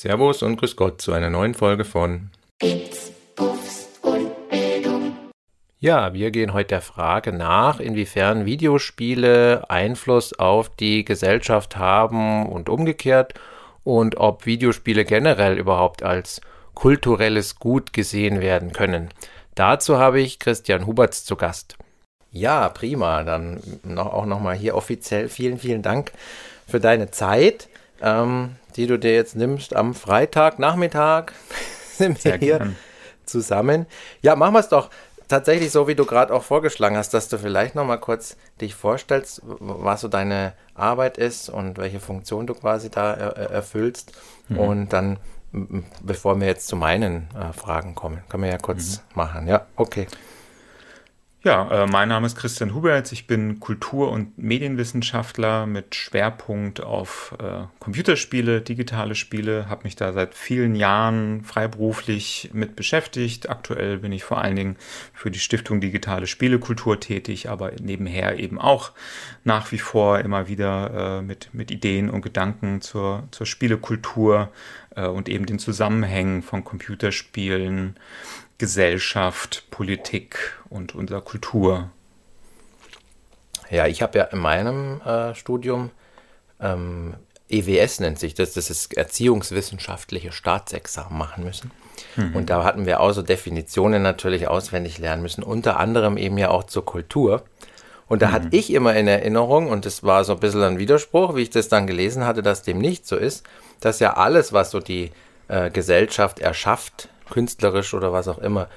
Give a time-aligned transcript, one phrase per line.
[0.00, 5.14] Servus und Grüß Gott zu einer neuen Folge von Bits, Puffs und Bildung.
[5.78, 12.70] Ja, wir gehen heute der Frage nach, inwiefern Videospiele Einfluss auf die Gesellschaft haben und
[12.70, 13.34] umgekehrt
[13.84, 16.40] und ob Videospiele generell überhaupt als
[16.72, 19.10] kulturelles Gut gesehen werden können.
[19.54, 21.76] Dazu habe ich Christian Huberts zu Gast.
[22.30, 23.22] Ja, prima.
[23.22, 26.12] Dann noch, auch nochmal hier offiziell vielen, vielen Dank
[26.66, 27.68] für deine Zeit.
[28.00, 31.32] Ähm, die du dir jetzt nimmst am Freitagnachmittag,
[31.96, 32.76] sind wir hier gern.
[33.24, 33.86] zusammen.
[34.22, 34.90] Ja, machen wir es doch
[35.30, 38.74] tatsächlich so, wie du gerade auch vorgeschlagen hast, dass du vielleicht noch mal kurz dich
[38.74, 44.12] vorstellst, was so deine Arbeit ist und welche Funktion du quasi da er erfüllst.
[44.48, 44.58] Mhm.
[44.58, 45.18] Und dann,
[46.02, 49.02] bevor wir jetzt zu meinen äh, Fragen kommen, können wir ja kurz mhm.
[49.14, 49.46] machen.
[49.46, 50.06] Ja, okay.
[51.42, 53.12] Ja, äh, mein Name ist Christian Huberts.
[53.12, 59.66] Ich bin Kultur- und Medienwissenschaftler mit Schwerpunkt auf äh, Computerspiele, digitale Spiele.
[59.70, 63.48] Habe mich da seit vielen Jahren freiberuflich mit beschäftigt.
[63.48, 64.76] Aktuell bin ich vor allen Dingen
[65.14, 68.92] für die Stiftung Digitale Spielekultur tätig, aber nebenher eben auch
[69.42, 74.50] nach wie vor immer wieder äh, mit, mit Ideen und Gedanken zur, zur Spielekultur
[74.94, 77.96] äh, und eben den Zusammenhängen von Computerspielen
[78.60, 81.90] Gesellschaft, Politik und unserer Kultur.
[83.70, 85.90] Ja, ich habe ja in meinem äh, Studium
[86.60, 87.14] ähm,
[87.48, 91.70] EWS nennt sich das, das ist Erziehungswissenschaftliche Staatsexamen machen müssen.
[92.16, 92.36] Mhm.
[92.36, 96.50] Und da hatten wir auch so Definitionen natürlich auswendig lernen müssen, unter anderem eben ja
[96.50, 97.44] auch zur Kultur.
[98.08, 98.32] Und da mhm.
[98.32, 101.50] hatte ich immer in Erinnerung, und das war so ein bisschen ein Widerspruch, wie ich
[101.50, 103.46] das dann gelesen hatte, dass dem nicht so ist,
[103.80, 105.12] dass ja alles, was so die
[105.48, 108.68] äh, Gesellschaft erschafft, künstlerisch oder was auch immer,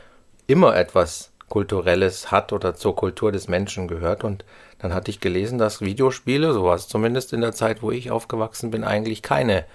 [0.47, 4.23] immer etwas Kulturelles hat oder zur Kultur des Menschen gehört.
[4.23, 4.45] Und
[4.79, 8.11] dann hatte ich gelesen, dass Videospiele, so war es zumindest in der Zeit, wo ich
[8.11, 9.65] aufgewachsen bin, eigentlich keine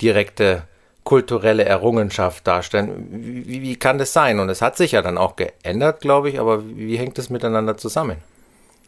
[0.00, 0.62] direkte
[1.04, 3.08] kulturelle Errungenschaft darstellen.
[3.10, 4.38] Wie, wie kann das sein?
[4.38, 7.76] Und es hat sich ja dann auch geändert, glaube ich, aber wie, hängt das miteinander
[7.76, 8.18] zusammen?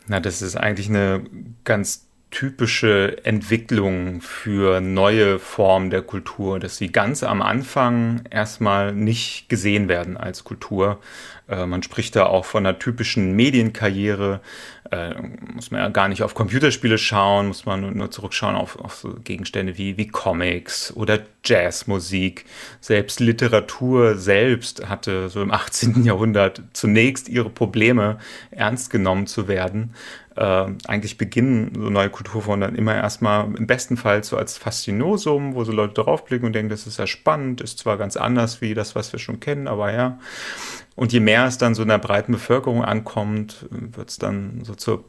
[0.07, 1.25] Na, das ist eigentlich eine
[1.65, 9.49] ganz typische Entwicklung für neue Formen der Kultur, dass sie ganz am Anfang erstmal nicht
[9.49, 10.99] gesehen werden als Kultur.
[11.49, 14.41] Äh, man spricht da auch von einer typischen Medienkarriere.
[14.93, 15.15] Äh,
[15.55, 19.15] muss man ja gar nicht auf Computerspiele schauen, muss man nur zurückschauen auf, auf so
[19.25, 22.45] Gegenstände wie, wie Comics oder Jazzmusik.
[22.83, 26.05] Selbst Literatur selbst hatte so im 18.
[26.05, 28.19] Jahrhundert zunächst ihre Probleme,
[28.51, 29.95] ernst genommen zu werden
[30.37, 35.55] äh, eigentlich beginnen so neue Kulturformen dann immer erstmal im besten Fall so als Faszinosum,
[35.55, 38.75] wo so Leute draufblicken und denken, das ist ja spannend, ist zwar ganz anders wie
[38.75, 40.19] das, was wir schon kennen, aber ja.
[40.95, 44.75] Und je mehr es dann so in der breiten Bevölkerung ankommt, wird es dann so
[44.75, 45.05] zur,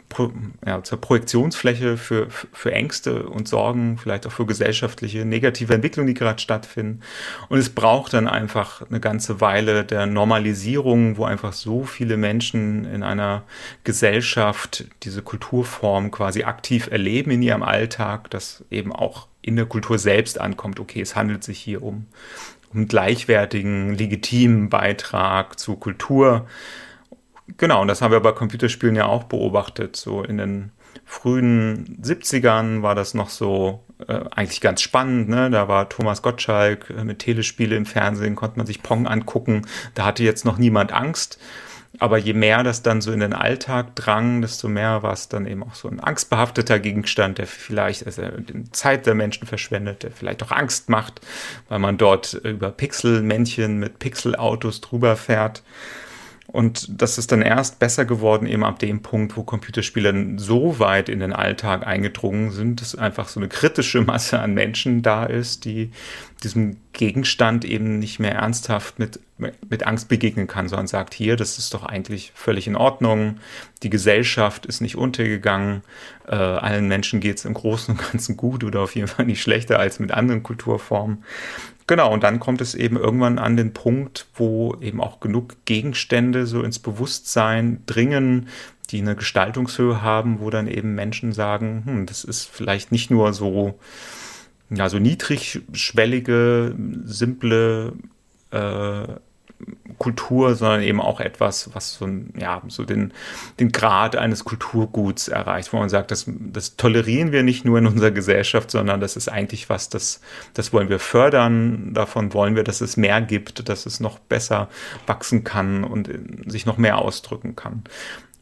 [0.66, 6.14] ja, zur Projektionsfläche für, für Ängste und Sorgen, vielleicht auch für gesellschaftliche negative Entwicklungen, die
[6.14, 7.02] gerade stattfinden.
[7.50, 12.86] Und es braucht dann einfach eine ganze Weile der Normalisierung, wo einfach so viele Menschen
[12.86, 13.44] in einer
[13.84, 20.00] Gesellschaft diese Kulturform quasi aktiv erleben in ihrem Alltag, dass eben auch in der Kultur
[20.00, 22.06] selbst ankommt, okay, es handelt sich hier um
[22.74, 26.48] einen gleichwertigen, legitimen Beitrag zur Kultur.
[27.58, 29.96] Genau, und das haben wir bei Computerspielen ja auch beobachtet.
[29.96, 30.72] So in den
[31.06, 35.30] frühen 70ern war das noch so äh, eigentlich ganz spannend.
[35.30, 35.50] Ne?
[35.50, 39.64] Da war Thomas Gottschalk äh, mit Telespiele im Fernsehen, konnte man sich Pong angucken.
[39.94, 41.40] Da hatte jetzt noch niemand Angst.
[42.00, 45.46] Aber je mehr das dann so in den Alltag drang, desto mehr war es dann
[45.46, 50.12] eben auch so ein angstbehafteter Gegenstand, der vielleicht also die Zeit der Menschen verschwendet, der
[50.12, 51.22] vielleicht auch Angst macht,
[51.70, 55.62] weil man dort über Pixelmännchen mit Pixelautos drüber fährt.
[56.54, 61.10] Und das ist dann erst besser geworden, eben ab dem Punkt, wo Computerspiele so weit
[61.10, 65.66] in den Alltag eingedrungen sind, dass einfach so eine kritische Masse an Menschen da ist,
[65.66, 65.90] die
[66.44, 69.20] diesem Gegenstand eben nicht mehr ernsthaft mit,
[69.68, 73.40] mit Angst begegnen kann, sondern sagt, hier, das ist doch eigentlich völlig in Ordnung,
[73.82, 75.82] die Gesellschaft ist nicht untergegangen,
[76.28, 79.42] äh, allen Menschen geht es im Großen und Ganzen gut oder auf jeden Fall nicht
[79.42, 81.24] schlechter als mit anderen Kulturformen.
[81.88, 86.46] Genau, und dann kommt es eben irgendwann an den Punkt, wo eben auch genug Gegenstände
[86.46, 88.48] so ins Bewusstsein dringen,
[88.90, 93.34] die eine Gestaltungshöhe haben, wo dann eben Menschen sagen, hm, das ist vielleicht nicht nur
[93.34, 93.80] so,
[94.70, 97.94] ja, so niedrigschwellige, simple
[98.52, 99.08] äh,
[99.98, 102.08] Kultur, sondern eben auch etwas, was so,
[102.38, 103.14] ja, so den,
[103.60, 107.88] den Grad eines Kulturguts erreicht, wo man sagt, das, das tolerieren wir nicht nur in
[107.88, 110.22] unserer Gesellschaft, sondern das ist eigentlich was, das,
[110.54, 114.70] das wollen wir fördern, davon wollen wir, dass es mehr gibt, dass es noch besser
[115.08, 116.10] wachsen kann und
[116.46, 117.84] sich noch mehr ausdrücken kann.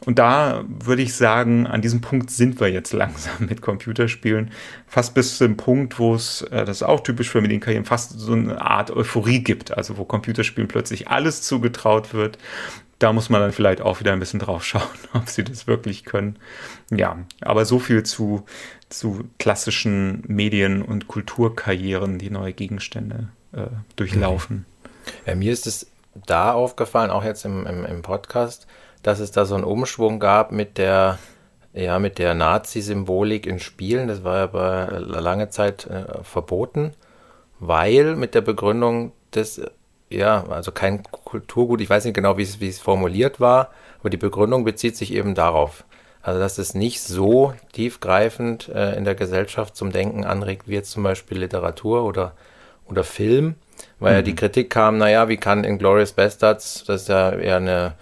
[0.06, 4.52] Und da würde ich sagen, an diesem Punkt sind wir jetzt langsam mit Computerspielen.
[4.88, 8.34] Fast bis zum Punkt, wo es, äh, das ist auch typisch für Medienkarrieren, fast so
[8.34, 9.78] eine Art Euphorie gibt.
[9.78, 12.38] Also wo Computerspielen plötzlich alles zugetraut wird.
[12.98, 14.84] Da muss man dann vielleicht auch wieder ein bisschen drauf schauen,
[15.14, 16.38] ob sie das wirklich können.
[16.90, 18.46] Ja, aber so viel zu,
[18.90, 24.66] zu klassischen Medien- und Kulturkarrieren, die neue Gegenstände äh, durchlaufen.
[25.26, 25.88] Ja, mir ist es
[26.28, 28.68] da aufgefallen, auch jetzt im, im, im Podcast,
[29.04, 31.18] dass es da so einen Umschwung gab mit der,
[31.74, 34.08] ja, mit der Nazi-Symbolik in Spielen.
[34.08, 36.94] Das war ja bei lange Zeit äh, verboten,
[37.60, 39.62] weil mit der Begründung des,
[40.10, 43.70] ja, also kein Kulturgut, ich weiß nicht genau, wie es, wie es formuliert war,
[44.00, 45.84] aber die Begründung bezieht sich eben darauf.
[46.24, 50.92] Also, dass es nicht so tiefgreifend äh, in der Gesellschaft zum Denken anregt, wie jetzt
[50.92, 52.34] zum Beispiel Literatur oder,
[52.88, 53.56] oder Film,
[54.00, 54.18] weil mhm.
[54.18, 57.94] ja die Kritik kam, naja, wie kann in Glorious Bastards, das ist ja eher eine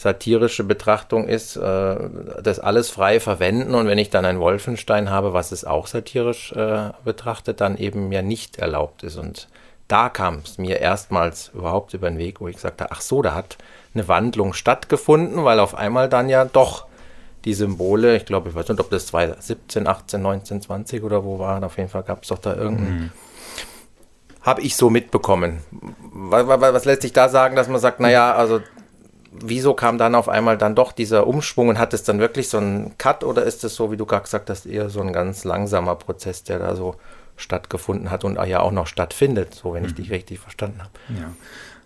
[0.00, 1.96] satirische Betrachtung ist, äh,
[2.42, 6.52] das alles frei verwenden und wenn ich dann ein Wolfenstein habe, was es auch satirisch
[6.52, 9.16] äh, betrachtet, dann eben mir nicht erlaubt ist.
[9.16, 9.48] Und
[9.88, 13.34] da kam es mir erstmals überhaupt über den Weg, wo ich sagte, ach so, da
[13.34, 13.58] hat
[13.92, 16.86] eine Wandlung stattgefunden, weil auf einmal dann ja doch
[17.44, 21.38] die Symbole, ich glaube, ich weiß nicht, ob das 2017, 18, 19, 20 oder wo
[21.38, 23.00] war, auf jeden Fall gab es doch da irgendeinen.
[23.00, 23.10] Mhm.
[24.40, 25.62] Habe ich so mitbekommen.
[25.70, 28.60] Was, was, was lässt sich da sagen, dass man sagt, naja, also
[29.32, 32.58] wieso kam dann auf einmal dann doch dieser Umschwung und hat es dann wirklich so
[32.58, 35.44] einen Cut oder ist es so, wie du gerade gesagt hast, eher so ein ganz
[35.44, 36.96] langsamer Prozess, der da so
[37.36, 39.96] stattgefunden hat und ja auch noch stattfindet, so wenn ich mhm.
[39.96, 40.90] dich richtig verstanden habe.
[41.08, 41.30] Ja.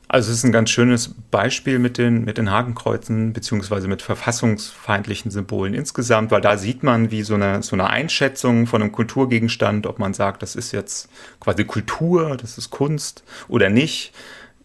[0.07, 5.31] Also es ist ein ganz schönes Beispiel mit den, mit den Hakenkreuzen beziehungsweise mit verfassungsfeindlichen
[5.31, 9.87] Symbolen insgesamt, weil da sieht man, wie so eine, so eine Einschätzung von einem Kulturgegenstand,
[9.87, 11.09] ob man sagt, das ist jetzt
[11.41, 14.13] quasi Kultur, das ist Kunst oder nicht,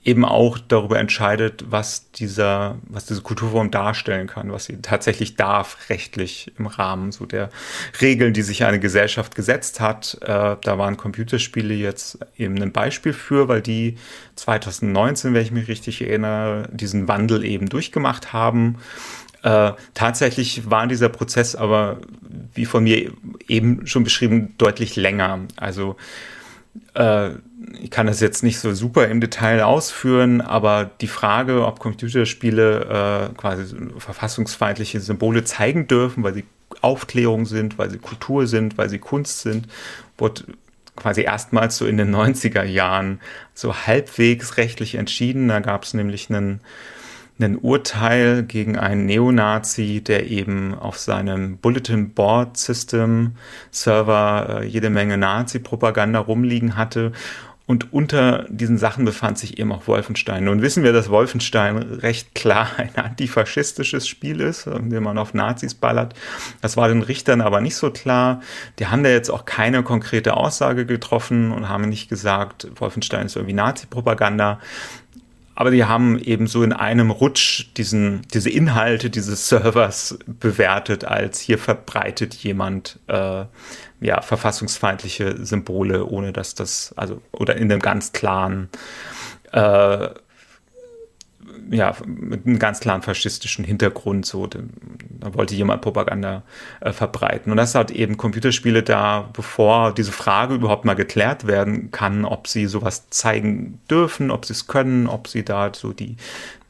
[0.04, 5.90] eben auch darüber entscheidet, was dieser, was diese Kulturform darstellen kann, was sie tatsächlich darf,
[5.90, 7.50] rechtlich im Rahmen so der
[8.00, 10.18] Regeln, die sich eine Gesellschaft gesetzt hat.
[10.22, 13.98] Äh, da waren Computerspiele jetzt eben ein Beispiel für, weil die
[14.36, 18.78] 2019, wenn ich mich richtig erinnere, diesen Wandel eben durchgemacht haben.
[19.44, 22.00] Äh, tatsächlich war dieser Prozess aber,
[22.54, 23.12] wie von mir
[23.50, 25.40] eben schon beschrieben, deutlich länger.
[25.58, 25.98] Also
[26.94, 27.32] äh,
[27.82, 33.30] ich kann das jetzt nicht so super im Detail ausführen, aber die Frage, ob Computerspiele
[33.32, 36.46] äh, quasi verfassungsfeindliche Symbole zeigen dürfen, weil sie
[36.82, 39.68] Aufklärung sind, weil sie Kultur sind, weil sie Kunst sind,
[40.18, 40.44] wurde
[40.96, 43.20] quasi erstmals so in den 90er Jahren
[43.54, 45.48] so halbwegs rechtlich entschieden.
[45.48, 46.62] Da gab es nämlich einen
[47.44, 53.36] ein Urteil gegen einen Neonazi, der eben auf seinem Bulletin Board System
[53.72, 57.12] Server äh, jede Menge Nazi-Propaganda rumliegen hatte.
[57.70, 60.46] Und unter diesen Sachen befand sich eben auch Wolfenstein.
[60.46, 65.36] Nun wissen wir, dass Wolfenstein recht klar ein antifaschistisches Spiel ist, in dem man auf
[65.36, 66.16] Nazis ballert.
[66.62, 68.42] Das war den Richtern aber nicht so klar.
[68.80, 73.36] Die haben da jetzt auch keine konkrete Aussage getroffen und haben nicht gesagt, Wolfenstein ist
[73.36, 74.60] irgendwie Nazi-Propaganda.
[75.60, 81.42] Aber die haben eben so in einem Rutsch diesen, diese Inhalte dieses Servers bewertet, als
[81.42, 83.44] hier verbreitet jemand äh,
[84.00, 88.70] ja, verfassungsfeindliche Symbole, ohne dass das, also, oder in einem ganz klaren
[89.52, 90.08] äh,
[91.72, 94.26] ja, mit einem ganz klaren faschistischen Hintergrund.
[94.26, 94.60] So, da
[95.34, 96.44] wollte jemand Propaganda
[96.82, 97.52] äh, verbreiten.
[97.52, 102.48] Und das hat eben Computerspiele da, bevor diese Frage überhaupt mal geklärt werden kann, ob
[102.48, 106.18] sie sowas zeigen dürfen, ob sie es können, ob sie da so die,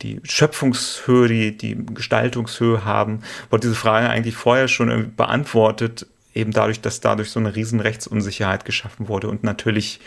[0.02, 6.82] die Schöpfungshöhe, die, die Gestaltungshöhe haben, wurde diese Frage eigentlich vorher schon beantwortet, eben dadurch,
[6.82, 10.00] dass dadurch so eine riesen Rechtsunsicherheit geschaffen wurde und natürlich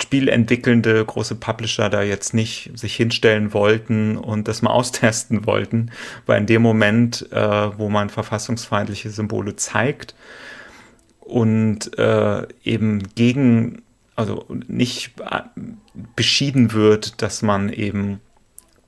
[0.00, 5.90] spielentwickelnde große Publisher da jetzt nicht sich hinstellen wollten und das mal austesten wollten,
[6.26, 10.14] weil in dem Moment, äh, wo man verfassungsfeindliche Symbole zeigt
[11.20, 13.82] und äh, eben gegen,
[14.16, 15.12] also nicht
[16.16, 18.20] beschieden wird, dass man eben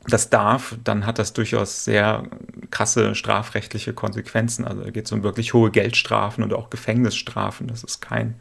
[0.09, 2.25] das darf, dann hat das durchaus sehr
[2.71, 4.65] krasse strafrechtliche Konsequenzen.
[4.65, 7.67] Also da geht es um wirklich hohe Geldstrafen und auch Gefängnisstrafen.
[7.67, 8.37] Das ist kein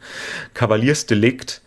[0.54, 1.62] Kavaliersdelikt.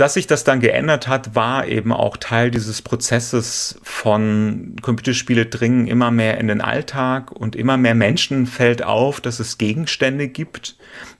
[0.00, 5.88] Dass sich das dann geändert hat, war eben auch Teil dieses Prozesses von Computerspiele dringen
[5.88, 10.78] immer mehr in den Alltag und immer mehr Menschen fällt auf, dass es Gegenstände gibt,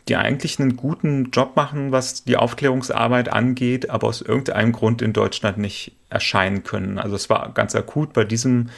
[0.09, 5.13] die eigentlich einen guten Job machen, was die Aufklärungsarbeit angeht, aber aus irgendeinem Grund in
[5.13, 6.99] Deutschland nicht erscheinen können.
[6.99, 8.71] Also es war ganz akut bei diesem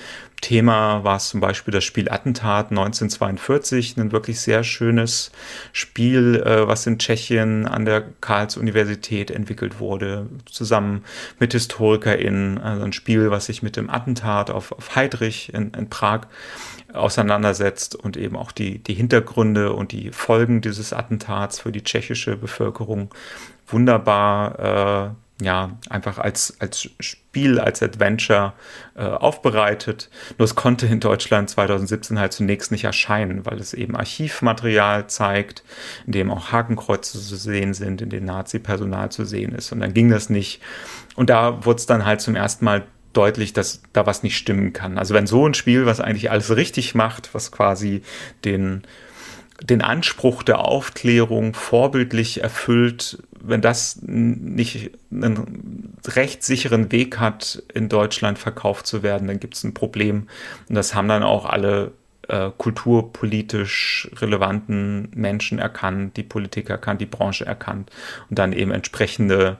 [0.43, 5.31] Thema war es zum Beispiel das Spiel Attentat 1942, ein wirklich sehr schönes
[5.73, 11.05] Spiel, äh, was in Tschechien an der Karls-Universität entwickelt wurde, zusammen
[11.39, 12.59] mit HistorikerInnen.
[12.59, 16.23] Also ein Spiel, was sich mit dem Attentat auf, auf Heydrich in, in Prag
[16.93, 22.37] auseinandersetzt und eben auch die, die Hintergründe und die Folgen dieses Attentats für die tschechische
[22.37, 23.11] Bevölkerung
[23.69, 28.53] wunderbar äh, ja, einfach als, als Spiel, als Adventure
[28.95, 30.09] äh, aufbereitet.
[30.39, 35.65] Nur es konnte in Deutschland 2017 halt zunächst nicht erscheinen, weil es eben Archivmaterial zeigt,
[36.07, 39.73] in dem auch Hakenkreuze zu sehen sind, in dem Nazi-Personal zu sehen ist.
[39.73, 40.61] Und dann ging das nicht.
[41.17, 44.73] Und da wurde es dann halt zum ersten Mal deutlich, dass da was nicht stimmen
[44.73, 44.97] kann.
[44.97, 48.03] Also wenn so ein Spiel, was eigentlich alles richtig macht, was quasi
[48.45, 48.83] den
[49.63, 58.39] den Anspruch der Aufklärung vorbildlich erfüllt, wenn das nicht einen rechtssicheren Weg hat, in Deutschland
[58.39, 60.29] verkauft zu werden, dann gibt es ein Problem.
[60.69, 61.93] Und das haben dann auch alle
[62.29, 67.91] äh, kulturpolitisch relevanten Menschen erkannt, die Politik erkannt, die Branche erkannt
[68.31, 69.59] und dann eben entsprechende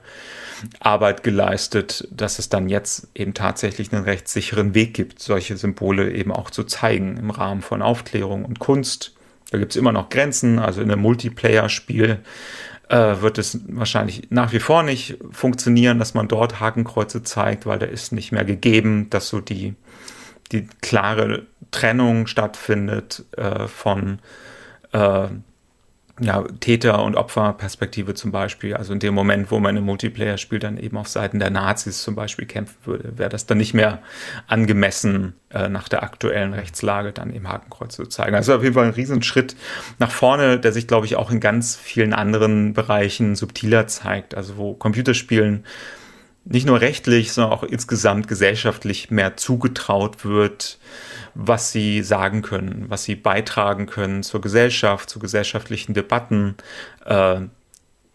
[0.79, 6.31] Arbeit geleistet, dass es dann jetzt eben tatsächlich einen rechtssicheren Weg gibt, solche Symbole eben
[6.31, 9.13] auch zu zeigen im Rahmen von Aufklärung und Kunst
[9.51, 10.59] da gibt es immer noch Grenzen.
[10.59, 12.19] Also in einem Multiplayer-Spiel
[12.89, 17.79] äh, wird es wahrscheinlich nach wie vor nicht funktionieren, dass man dort Hakenkreuze zeigt, weil
[17.79, 19.75] da ist nicht mehr gegeben, dass so die,
[20.51, 24.19] die klare Trennung stattfindet äh, von
[24.91, 25.27] äh,
[26.19, 28.75] ja, Täter- und Opferperspektive zum Beispiel.
[28.75, 32.03] Also in dem Moment, wo man im Multiplayer spielt, dann eben auf Seiten der Nazis
[32.03, 33.99] zum Beispiel kämpfen würde, wäre das dann nicht mehr
[34.45, 38.35] angemessen, äh, nach der aktuellen Rechtslage dann eben Hakenkreuz zu zeigen.
[38.35, 39.55] Also auf jeden Fall ein Riesenschritt
[39.97, 44.35] nach vorne, der sich, glaube ich, auch in ganz vielen anderen Bereichen subtiler zeigt.
[44.35, 45.65] Also wo Computerspielen
[46.45, 50.77] nicht nur rechtlich, sondern auch insgesamt gesellschaftlich mehr zugetraut wird,
[51.35, 56.55] was sie sagen können, was sie beitragen können zur Gesellschaft, zu gesellschaftlichen Debatten.
[57.05, 57.41] Äh,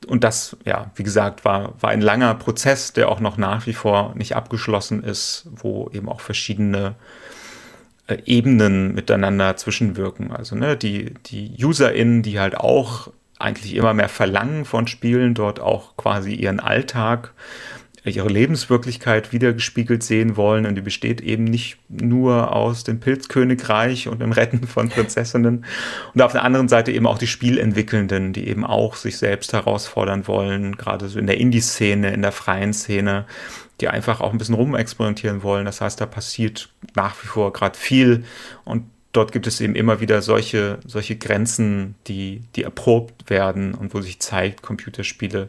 [0.07, 3.73] und das, ja, wie gesagt, war, war ein langer Prozess, der auch noch nach wie
[3.73, 6.95] vor nicht abgeschlossen ist, wo eben auch verschiedene
[8.07, 10.31] äh, Ebenen miteinander zwischenwirken.
[10.33, 15.61] Also ne, die, die UserInnen, die halt auch eigentlich immer mehr verlangen von Spielen, dort
[15.61, 17.33] auch quasi ihren Alltag
[18.09, 20.67] ihre Lebenswirklichkeit wiedergespiegelt sehen wollen.
[20.67, 25.65] Und die besteht eben nicht nur aus dem Pilzkönigreich und dem Retten von Prinzessinnen.
[26.15, 30.27] Und auf der anderen Seite eben auch die Spielentwickelnden, die eben auch sich selbst herausfordern
[30.27, 33.27] wollen, gerade so in der Indie-Szene, in der freien Szene,
[33.81, 35.65] die einfach auch ein bisschen rumexperimentieren wollen.
[35.65, 38.25] Das heißt, da passiert nach wie vor gerade viel
[38.65, 43.95] und dort gibt es eben immer wieder solche, solche Grenzen, die, die erprobt werden und
[43.95, 45.49] wo sich zeigt, Computerspiele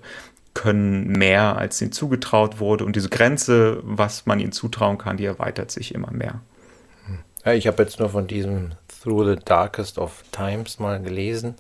[0.60, 2.84] können mehr, als ihnen zugetraut wurde.
[2.84, 6.42] Und diese Grenze, was man ihnen zutrauen kann, die erweitert sich immer mehr.
[7.46, 11.56] Ja, ich habe jetzt nur von diesem Through the Darkest of Times mal gelesen.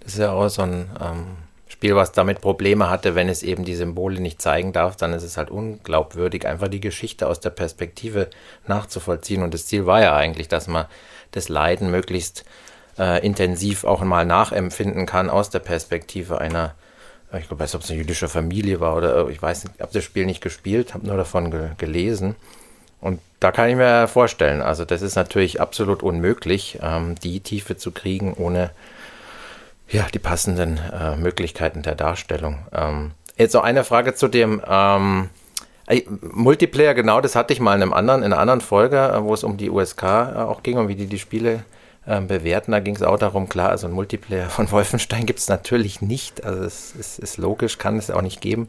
[0.00, 1.26] Das ist ja auch so ein ähm,
[1.68, 5.22] Spiel, was damit Probleme hatte, wenn es eben die Symbole nicht zeigen darf, dann ist
[5.22, 8.30] es halt unglaubwürdig, einfach die Geschichte aus der Perspektive
[8.66, 9.42] nachzuvollziehen.
[9.42, 10.86] Und das Ziel war ja eigentlich, dass man
[11.32, 12.46] das Leiden möglichst
[12.98, 16.74] äh, intensiv auch mal nachempfinden kann aus der Perspektive einer
[17.38, 20.04] ich glaube, weiß, ob es eine jüdische Familie war oder ich weiß nicht, habe das
[20.04, 22.34] Spiel nicht gespielt, habe nur davon ge gelesen.
[23.00, 27.76] Und da kann ich mir vorstellen, also das ist natürlich absolut unmöglich, ähm, die Tiefe
[27.76, 28.70] zu kriegen, ohne
[29.88, 32.58] ja, die passenden äh, Möglichkeiten der Darstellung.
[32.72, 35.30] Ähm, jetzt noch eine Frage zu dem ähm,
[36.20, 39.34] Multiplayer, genau, das hatte ich mal in, einem anderen, in einer anderen Folge, äh, wo
[39.34, 40.06] es um die USK äh,
[40.36, 41.64] auch ging und wie die die Spiele
[42.10, 42.72] ähm, bewerten.
[42.72, 46.44] Da ging es auch darum, klar, also ein Multiplayer von Wolfenstein gibt es natürlich nicht.
[46.44, 48.66] Also es ist, ist logisch, kann es auch nicht geben,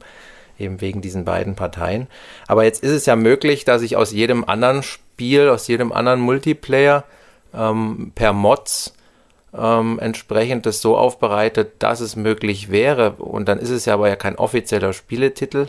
[0.60, 2.08] eben wegen diesen beiden Parteien.
[2.48, 6.22] Aber jetzt ist es ja möglich, dass ich aus jedem anderen Spiel, aus jedem anderen
[6.22, 7.04] Multiplayer
[7.54, 8.94] ähm, per Mods
[9.58, 13.14] ähm, entsprechend das so aufbereitet, dass es möglich wäre.
[13.14, 15.68] Und dann ist es ja aber ja kein offizieller Spieletitel.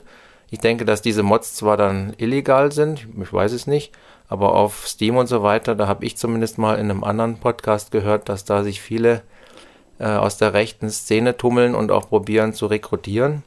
[0.50, 3.92] Ich denke, dass diese Mods zwar dann illegal sind, ich weiß es nicht,
[4.28, 7.90] aber auf Steam und so weiter, da habe ich zumindest mal in einem anderen Podcast
[7.90, 9.22] gehört, dass da sich viele
[9.98, 13.42] äh, aus der rechten Szene tummeln und auch probieren zu rekrutieren.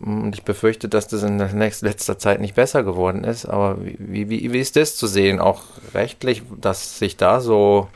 [0.00, 3.44] Und ich befürchte, dass das in der nächsten, letzter Zeit nicht besser geworden ist.
[3.44, 7.88] Aber wie, wie, wie ist das zu sehen, auch rechtlich, dass sich da so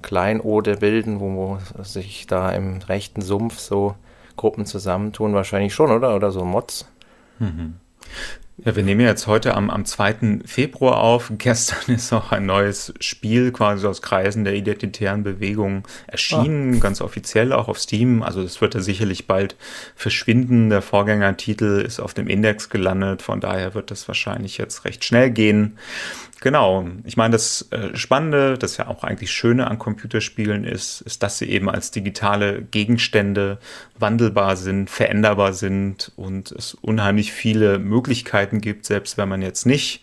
[0.00, 3.94] Kleinode bilden, wo, wo sich da im rechten Sumpf so
[4.36, 5.34] Gruppen zusammentun?
[5.34, 6.16] Wahrscheinlich schon, oder?
[6.16, 6.86] Oder so Mods?
[7.38, 7.74] Mhm.
[8.64, 10.42] Ja, wir nehmen jetzt heute am, am 2.
[10.44, 11.32] Februar auf.
[11.38, 16.78] Gestern ist auch ein neues Spiel quasi aus Kreisen der identitären Bewegung erschienen, ah.
[16.78, 18.22] ganz offiziell auch auf Steam.
[18.22, 19.56] Also das wird ja sicherlich bald
[19.96, 20.70] verschwinden.
[20.70, 25.30] Der Vorgängertitel ist auf dem Index gelandet, von daher wird das wahrscheinlich jetzt recht schnell
[25.30, 25.76] gehen.
[26.42, 26.88] Genau.
[27.04, 31.38] Ich meine, das äh, Spannende, das ja auch eigentlich Schöne an Computerspielen ist, ist, dass
[31.38, 33.58] sie eben als digitale Gegenstände
[33.96, 40.02] wandelbar sind, veränderbar sind und es unheimlich viele Möglichkeiten gibt, selbst wenn man jetzt nicht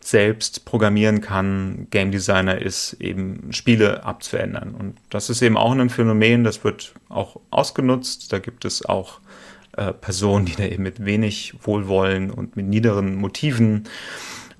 [0.00, 4.74] selbst programmieren kann, Game Designer ist, eben Spiele abzuändern.
[4.74, 8.32] Und das ist eben auch ein Phänomen, das wird auch ausgenutzt.
[8.32, 9.20] Da gibt es auch
[9.76, 13.84] äh, Personen, die da eben mit wenig Wohlwollen und mit niederen Motiven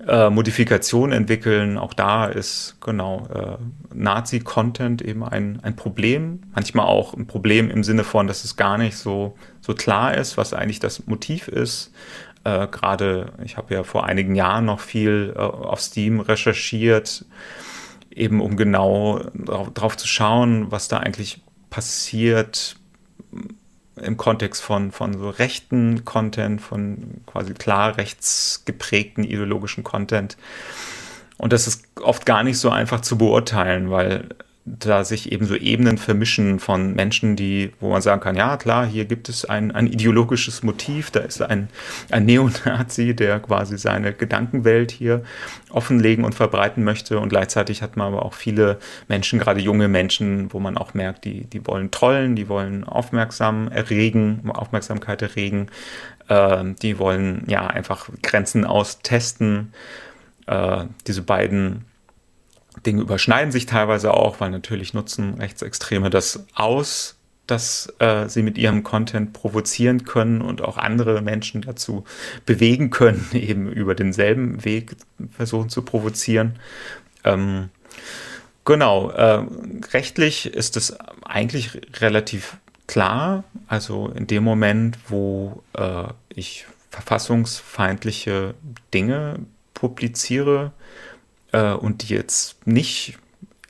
[0.05, 1.77] äh, Modifikation entwickeln.
[1.77, 3.57] Auch da ist genau äh,
[3.93, 6.41] Nazi-Content eben ein, ein Problem.
[6.53, 10.37] Manchmal auch ein Problem im Sinne von, dass es gar nicht so, so klar ist,
[10.37, 11.91] was eigentlich das Motiv ist.
[12.43, 17.25] Äh, Gerade, ich habe ja vor einigen Jahren noch viel äh, auf Steam recherchiert,
[18.11, 19.19] eben um genau
[19.73, 22.77] darauf zu schauen, was da eigentlich passiert
[24.01, 30.37] im Kontext von, von so rechten Content, von quasi klar rechtsgeprägten ideologischen Content.
[31.37, 34.29] Und das ist oft gar nicht so einfach zu beurteilen, weil
[34.79, 38.85] da sich eben so Ebenen vermischen von Menschen, die, wo man sagen kann, ja klar,
[38.85, 41.69] hier gibt es ein, ein ideologisches Motiv, da ist ein,
[42.11, 45.23] ein Neonazi, der quasi seine Gedankenwelt hier
[45.69, 50.51] offenlegen und verbreiten möchte und gleichzeitig hat man aber auch viele Menschen, gerade junge Menschen,
[50.51, 55.67] wo man auch merkt, die, die wollen trollen, die wollen aufmerksam erregen, Aufmerksamkeit erregen,
[56.27, 59.73] äh, die wollen ja einfach Grenzen austesten.
[60.45, 61.85] Äh, diese beiden
[62.87, 68.57] Dinge überschneiden sich teilweise auch, weil natürlich nutzen Rechtsextreme das aus, dass äh, sie mit
[68.57, 72.05] ihrem Content provozieren können und auch andere Menschen dazu
[72.45, 74.95] bewegen können, eben über denselben Weg
[75.31, 76.59] versuchen zu provozieren.
[77.25, 77.69] Ähm,
[78.63, 79.45] genau, äh,
[79.91, 83.43] rechtlich ist es eigentlich relativ klar.
[83.67, 88.53] Also in dem Moment, wo äh, ich verfassungsfeindliche
[88.93, 89.39] Dinge
[89.73, 90.71] publiziere,
[91.51, 93.17] äh, und die jetzt nicht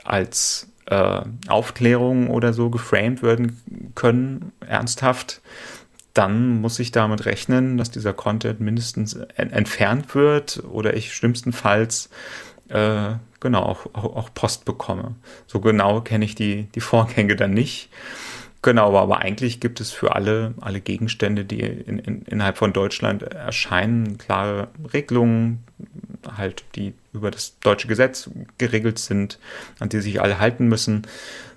[0.04, 5.42] als äh, Aufklärung oder so geframed werden können, ernsthaft,
[6.14, 12.10] dann muss ich damit rechnen, dass dieser Content mindestens en entfernt wird oder ich schlimmstenfalls
[12.70, 15.16] äh, genau auch, auch, auch, Post bekomme.
[15.46, 17.90] So genau kenne ich die, die Vorgänge dann nicht.
[18.64, 23.22] Genau, aber eigentlich gibt es für alle, alle Gegenstände, die in, in, innerhalb von Deutschland
[23.22, 25.64] erscheinen, klare Regelungen,
[26.36, 29.40] halt, die über das deutsche Gesetz geregelt sind,
[29.80, 31.08] an die sich alle halten müssen.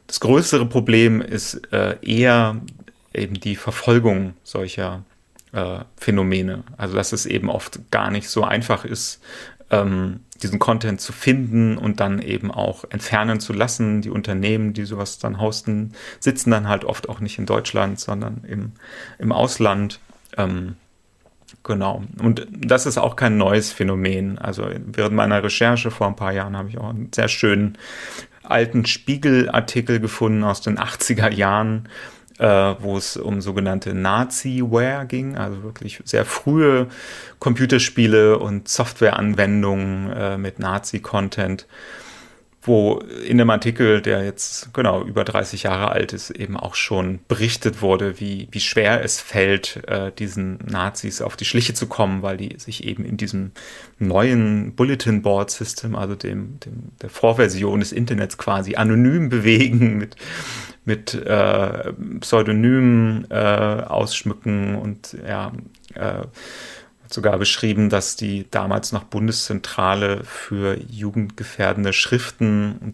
[0.06, 2.61] Das größere Problem ist äh, eher
[3.12, 5.04] eben die Verfolgung solcher
[5.52, 6.64] äh, Phänomene.
[6.76, 9.20] Also dass es eben oft gar nicht so einfach ist,
[9.70, 14.02] ähm, diesen Content zu finden und dann eben auch entfernen zu lassen.
[14.02, 18.42] Die Unternehmen, die sowas dann hosten, sitzen dann halt oft auch nicht in Deutschland, sondern
[18.46, 18.72] im,
[19.18, 20.00] im Ausland.
[20.37, 20.76] Ähm,
[21.62, 22.02] genau.
[22.22, 24.38] Und das ist auch kein neues Phänomen.
[24.38, 27.76] Also während meiner Recherche vor ein paar Jahren habe ich auch einen sehr schönen
[28.42, 31.88] alten Spiegelartikel gefunden aus den 80er Jahren,
[32.38, 36.88] äh, wo es um sogenannte Nazi-Ware ging, also wirklich sehr frühe
[37.38, 41.66] Computerspiele und Softwareanwendungen äh, mit Nazi-Content
[42.70, 47.18] wo in dem Artikel, der jetzt genau über 30 Jahre alt ist, eben auch schon
[47.26, 52.22] berichtet wurde, wie, wie schwer es fällt, äh, diesen Nazis auf die Schliche zu kommen,
[52.22, 53.50] weil die sich eben in diesem
[53.98, 60.14] neuen Bulletin Board System, also dem, dem der Vorversion des Internets quasi anonym bewegen mit
[60.85, 65.52] mit äh, Pseudonymen äh, ausschmücken und ja
[65.94, 66.22] äh,
[67.12, 72.92] sogar beschrieben, dass die damals noch Bundeszentrale für jugendgefährdende Schriften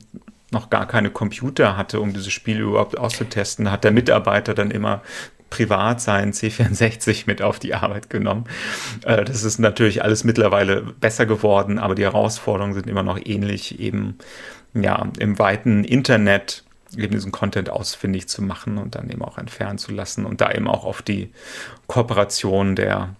[0.51, 5.03] noch gar keine Computer hatte, um diese Spiele überhaupt auszutesten, hat der Mitarbeiter dann immer
[5.51, 8.45] privat seinen C64 mit auf die Arbeit genommen.
[9.05, 13.79] Äh, das ist natürlich alles mittlerweile besser geworden, aber die Herausforderungen sind immer noch ähnlich,
[13.81, 14.19] eben
[14.75, 16.65] ja im weiten Internet
[16.97, 20.53] eben diesen Content ausfindig zu machen und dann eben auch entfernen zu lassen und da
[20.53, 21.31] eben auch auf die
[21.87, 23.15] Kooperation der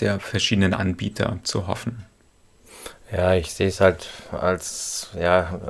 [0.00, 2.04] der verschiedenen Anbieter zu hoffen.
[3.12, 5.60] Ja, ich sehe es halt als, ja,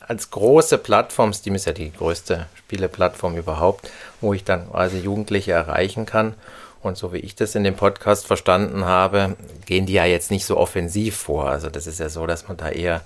[0.00, 1.32] als große Plattform.
[1.32, 6.34] Steam ist ja die größte Spieleplattform überhaupt, wo ich dann quasi Jugendliche erreichen kann.
[6.80, 9.36] Und so wie ich das in dem Podcast verstanden habe,
[9.66, 11.48] gehen die ja jetzt nicht so offensiv vor.
[11.48, 13.02] Also das ist ja so, dass man da eher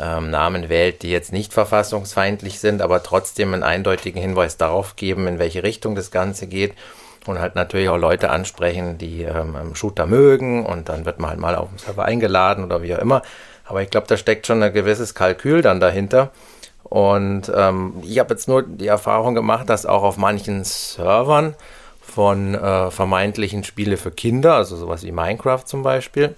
[0.00, 5.28] ähm, Namen wählt, die jetzt nicht verfassungsfeindlich sind, aber trotzdem einen eindeutigen Hinweis darauf geben,
[5.28, 6.74] in welche Richtung das Ganze geht
[7.28, 11.40] und halt natürlich auch Leute ansprechen, die ähm, Shooter mögen und dann wird man halt
[11.40, 13.22] mal auf dem Server eingeladen oder wie auch immer.
[13.64, 16.30] Aber ich glaube, da steckt schon ein gewisses Kalkül dann dahinter.
[16.82, 21.54] Und ähm, ich habe jetzt nur die Erfahrung gemacht, dass auch auf manchen Servern
[22.00, 26.34] von äh, vermeintlichen Spiele für Kinder, also sowas wie Minecraft zum Beispiel,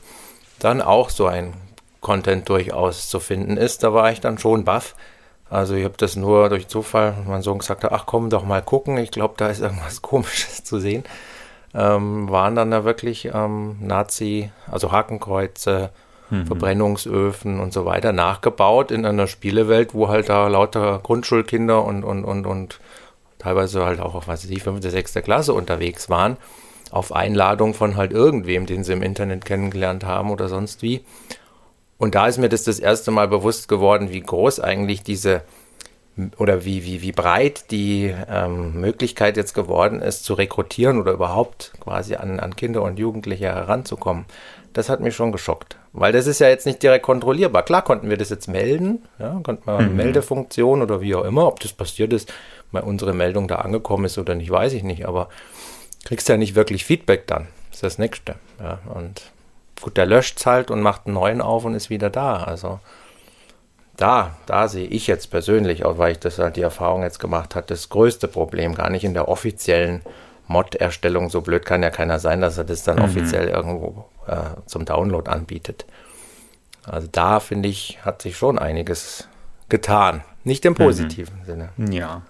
[0.61, 1.53] dann auch so ein
[2.01, 3.83] Content durchaus zu finden ist.
[3.83, 4.95] Da war ich dann schon baff.
[5.49, 8.63] Also ich habe das nur durch Zufall, mein Sohn gesagt hat, ach komm doch mal
[8.63, 11.05] gucken, ich glaube, da ist irgendwas Komisches zu sehen.
[11.75, 15.91] Ähm, waren dann da wirklich ähm, Nazi, also Hakenkreuze,
[16.31, 16.47] mhm.
[16.47, 22.25] Verbrennungsöfen und so weiter nachgebaut in einer Spielewelt, wo halt da lauter Grundschulkinder und, und,
[22.25, 22.81] und, und
[23.39, 26.37] teilweise halt auch auf, was weiß ich, fünfte, sechste Klasse unterwegs waren,
[26.91, 31.05] auf Einladung von halt irgendwem, den sie im Internet kennengelernt haben oder sonst wie.
[31.99, 35.43] Und da ist mir das das erste Mal bewusst geworden, wie groß eigentlich diese
[36.39, 41.73] oder wie, wie, wie breit die ähm, Möglichkeit jetzt geworden ist, zu rekrutieren oder überhaupt
[41.81, 44.25] quasi an, an Kinder und Jugendliche heranzukommen.
[44.73, 45.77] Das hat mich schon geschockt.
[45.93, 47.63] Weil das ist ja jetzt nicht direkt kontrollierbar.
[47.63, 49.97] Klar konnten wir das jetzt melden, ja, konnten wir eine mhm.
[49.97, 52.33] Meldefunktion oder wie auch immer, ob das passiert ist,
[52.73, 55.29] weil unsere Meldung da angekommen ist oder nicht, weiß ich nicht, aber
[56.05, 57.49] kriegst ja nicht wirklich Feedback dann.
[57.71, 58.37] Das ist das Nächste.
[58.61, 59.23] Ja, und
[59.87, 62.43] gut, der löscht halt und macht einen neuen auf und ist wieder da.
[62.43, 62.81] Also
[63.97, 67.55] da, da sehe ich jetzt persönlich, auch weil ich das halt die Erfahrung jetzt gemacht
[67.55, 70.03] habe, das größte Problem gar nicht in der offiziellen
[70.49, 71.31] Mod-Erstellung.
[71.31, 73.05] So blöd kann ja keiner sein, dass er das dann mhm.
[73.05, 75.87] offiziell irgendwo äh, zum Download anbietet.
[76.85, 79.29] Also da finde ich, hat sich schon einiges
[79.69, 80.25] getan.
[80.43, 80.79] Nicht im mhm.
[80.79, 81.45] positiven mhm.
[81.45, 81.69] Sinne.
[81.93, 82.23] Ja.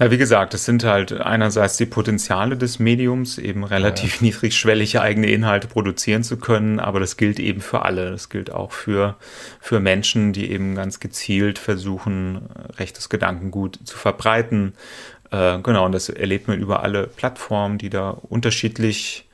[0.00, 4.28] Ja, wie gesagt, es sind halt einerseits die Potenziale des Mediums, eben relativ ja.
[4.28, 8.10] niedrigschwellige eigene Inhalte produzieren zu können, aber das gilt eben für alle.
[8.10, 9.16] Das gilt auch für,
[9.60, 14.72] für Menschen, die eben ganz gezielt versuchen, rechtes Gedankengut zu verbreiten.
[15.32, 19.28] Äh, genau, und das erlebt man über alle Plattformen, die da unterschiedlich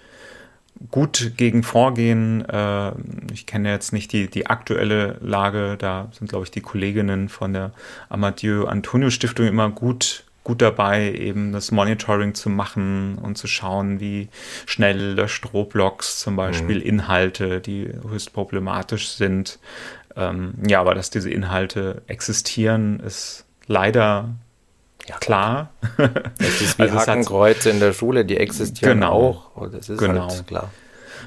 [0.91, 2.45] gut gegen vorgehen.
[2.45, 2.91] Äh,
[3.33, 5.77] ich kenne jetzt nicht die, die aktuelle Lage.
[5.79, 7.71] Da sind, glaube ich, die Kolleginnen von der
[8.09, 13.99] Amadeo Antonio Stiftung immer gut gut dabei, eben das Monitoring zu machen und zu schauen,
[13.99, 14.29] wie
[14.65, 16.87] schnell löscht Roblox zum Beispiel mhm.
[16.87, 19.59] Inhalte, die höchst problematisch sind.
[20.15, 24.37] Ähm, ja, aber dass diese Inhalte existieren, ist leider
[25.09, 25.71] ja, klar.
[26.39, 29.51] Das ist wie also Hakenkreuze in der Schule, die existieren genau, auch.
[29.57, 30.29] Oh, das ist genau.
[30.29, 30.71] halt klar.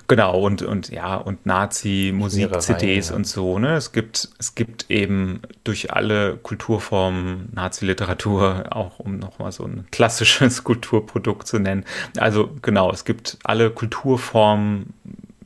[0.10, 3.15] Genau, und, und ja, und Nazi-Musik-CDs ja.
[3.15, 3.76] und so, ne?
[3.76, 10.63] Es gibt, es gibt eben durch alle Kulturformen Nazi-Literatur, auch um nochmal so ein klassisches
[10.63, 11.86] Kulturprodukt zu nennen.
[12.17, 14.93] Also genau, es gibt alle Kulturformen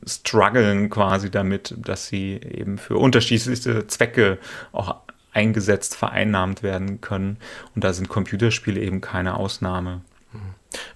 [0.06, 4.38] strugglen quasi damit, dass sie eben für unterschiedlichste Zwecke
[4.72, 4.96] auch
[5.34, 7.36] eingesetzt, vereinnahmt werden können.
[7.74, 10.00] Und da sind Computerspiele eben keine Ausnahme.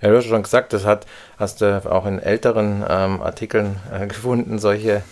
[0.01, 1.07] Ja, du hast schon gesagt, das hat,
[1.38, 5.03] hast du auch in älteren ähm, Artikeln äh, gefunden, solche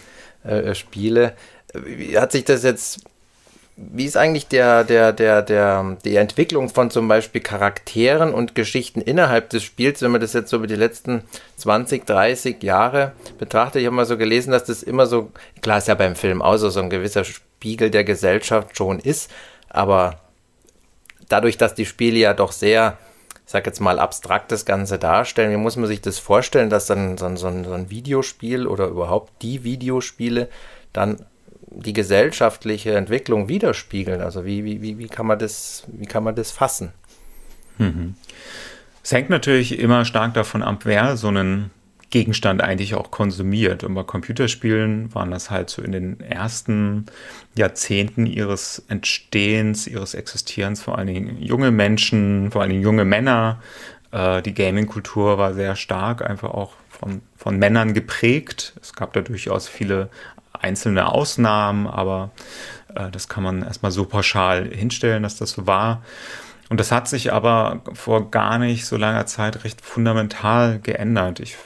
[0.44, 1.34] äh, Spiele.
[1.74, 3.00] Wie hat sich das jetzt,
[3.76, 9.00] wie ist eigentlich der, der, der, der, die Entwicklung von zum Beispiel Charakteren und Geschichten
[9.00, 11.22] innerhalb des Spiels, wenn man das jetzt so über die letzten
[11.56, 13.80] 20, 30 Jahre betrachtet?
[13.80, 16.56] Ich habe mal so gelesen, dass das immer so, klar ist ja beim Film auch
[16.56, 19.30] so, so ein gewisser Spiegel der Gesellschaft schon ist,
[19.68, 20.20] aber
[21.28, 22.98] dadurch, dass die Spiele ja doch sehr
[23.46, 25.52] sag jetzt mal, abstrakt das Ganze darstellen.
[25.52, 28.88] Wie muss man sich das vorstellen, dass dann so ein, so, so ein Videospiel oder
[28.88, 30.48] überhaupt die Videospiele
[30.92, 31.24] dann
[31.68, 34.20] die gesellschaftliche Entwicklung widerspiegeln?
[34.20, 36.92] Also wie, wie, wie, wie, kann, man das, wie kann man das fassen?
[37.78, 38.16] Mhm.
[39.04, 41.70] Es hängt natürlich immer stark davon ab, wer so einen
[42.16, 43.84] Gegenstand eigentlich auch konsumiert.
[43.84, 47.04] Und bei Computerspielen waren das halt so in den ersten
[47.54, 53.60] Jahrzehnten ihres Entstehens, ihres Existierens vor allen Dingen junge Menschen, vor allen Dingen junge Männer.
[54.12, 58.72] Äh, die Gaming-Kultur war sehr stark, einfach auch von, von Männern geprägt.
[58.80, 60.08] Es gab da durchaus viele
[60.54, 62.30] einzelne Ausnahmen, aber
[62.94, 66.02] äh, das kann man erstmal so pauschal hinstellen, dass das so war.
[66.70, 71.40] Und das hat sich aber vor gar nicht so langer Zeit recht fundamental geändert.
[71.40, 71.58] Ich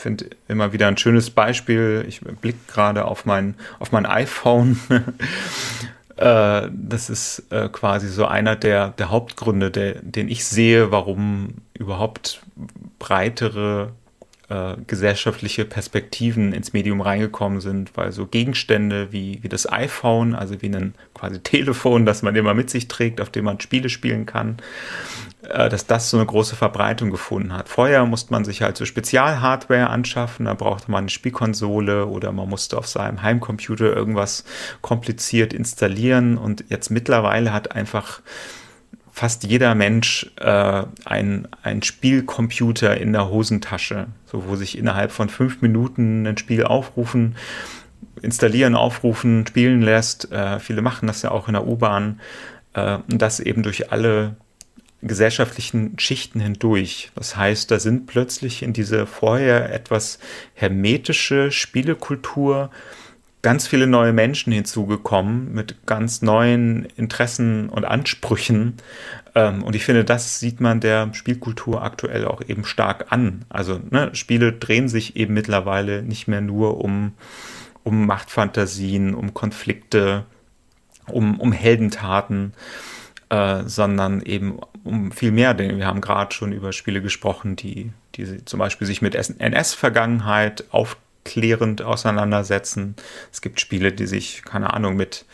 [0.00, 2.04] finde immer wieder ein schönes Beispiel.
[2.08, 4.78] Ich blicke gerade auf mein, auf mein iPhone.
[6.16, 11.54] äh, das ist äh, quasi so einer der, der Hauptgründe, der, den ich sehe, warum
[11.74, 12.42] überhaupt
[12.98, 13.92] breitere
[14.50, 20.60] äh, gesellschaftliche Perspektiven ins Medium reingekommen sind, weil so Gegenstände wie, wie das iPhone, also
[20.60, 24.26] wie ein quasi Telefon, das man immer mit sich trägt, auf dem man Spiele spielen
[24.26, 24.56] kann,
[25.42, 27.68] äh, dass das so eine große Verbreitung gefunden hat.
[27.68, 32.48] Vorher musste man sich halt so Spezialhardware anschaffen, da brauchte man eine Spielkonsole oder man
[32.48, 34.44] musste auf seinem Heimcomputer irgendwas
[34.80, 38.20] kompliziert installieren und jetzt mittlerweile hat einfach
[39.20, 45.28] fast jeder Mensch äh, ein, ein Spielcomputer in der Hosentasche, so wo sich innerhalb von
[45.28, 47.36] fünf Minuten ein Spiel aufrufen,
[48.22, 50.32] installieren, aufrufen, spielen lässt.
[50.32, 52.18] Äh, viele machen das ja auch in der U-Bahn.
[52.72, 54.36] Äh, und das eben durch alle
[55.02, 57.10] gesellschaftlichen Schichten hindurch.
[57.14, 60.18] Das heißt, da sind plötzlich in diese vorher etwas
[60.54, 62.70] hermetische Spielekultur
[63.42, 68.74] ganz viele neue Menschen hinzugekommen mit ganz neuen Interessen und Ansprüchen.
[69.34, 73.44] Ähm, und ich finde, das sieht man der Spielkultur aktuell auch eben stark an.
[73.48, 77.12] Also ne, Spiele drehen sich eben mittlerweile nicht mehr nur um,
[77.82, 80.24] um Machtfantasien, um Konflikte,
[81.06, 82.52] um, um Heldentaten,
[83.30, 85.78] äh, sondern eben um viel mehr Dinge.
[85.78, 90.64] Wir haben gerade schon über Spiele gesprochen, die, die zum Beispiel sich mit NS-Vergangenheit
[91.24, 92.94] aufklärend auseinandersetzen.
[93.32, 95.24] Es gibt Spiele, die sich, keine Ahnung, mit,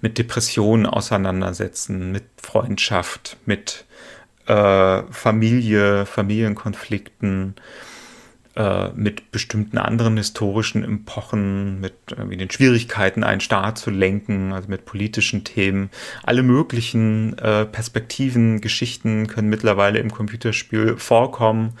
[0.00, 3.84] mit Depressionen auseinandersetzen, mit Freundschaft, mit
[4.46, 7.54] äh, Familie, Familienkonflikten,
[8.54, 14.68] äh, mit bestimmten anderen historischen Epochen, mit irgendwie den Schwierigkeiten, einen Staat zu lenken, also
[14.68, 15.90] mit politischen Themen.
[16.22, 21.74] Alle möglichen äh, Perspektiven, Geschichten können mittlerweile im Computerspiel vorkommen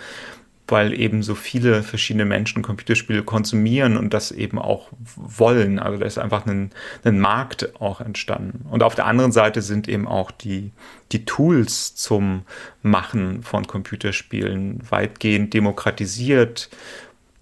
[0.68, 5.78] weil eben so viele verschiedene Menschen Computerspiele konsumieren und das eben auch wollen.
[5.78, 6.70] Also da ist einfach ein,
[7.04, 8.66] ein Markt auch entstanden.
[8.70, 10.72] Und auf der anderen Seite sind eben auch die,
[11.12, 12.42] die Tools zum
[12.82, 16.68] Machen von Computerspielen weitgehend demokratisiert.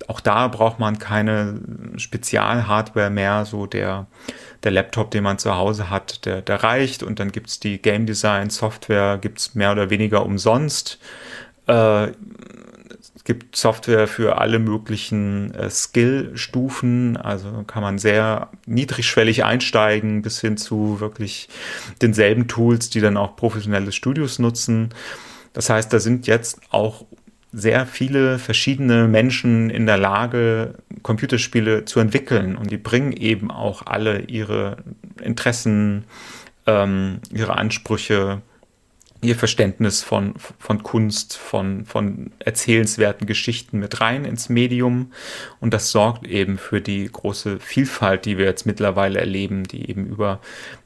[0.06, 1.60] Auch da braucht man keine
[1.96, 4.06] Spezialhardware mehr, so der,
[4.64, 7.80] der Laptop, den man zu Hause hat, der, der reicht und dann gibt es die
[7.80, 10.98] Game Design Software, gibt es mehr oder weniger umsonst.
[11.66, 12.08] Äh,
[13.24, 20.58] gibt Software für alle möglichen äh, Skill-Stufen, also kann man sehr niedrigschwellig einsteigen bis hin
[20.58, 21.48] zu wirklich
[22.02, 24.90] denselben Tools, die dann auch professionelle Studios nutzen.
[25.54, 27.06] Das heißt, da sind jetzt auch
[27.50, 33.86] sehr viele verschiedene Menschen in der Lage, Computerspiele zu entwickeln und die bringen eben auch
[33.86, 34.78] alle ihre
[35.22, 36.04] Interessen,
[36.66, 38.42] ähm, ihre Ansprüche
[39.24, 45.12] ihr Verständnis von, von Kunst, von, von erzählenswerten Geschichten mit rein ins Medium.
[45.60, 50.06] Und das sorgt eben für die große Vielfalt, die wir jetzt mittlerweile erleben, die eben
[50.06, 50.40] über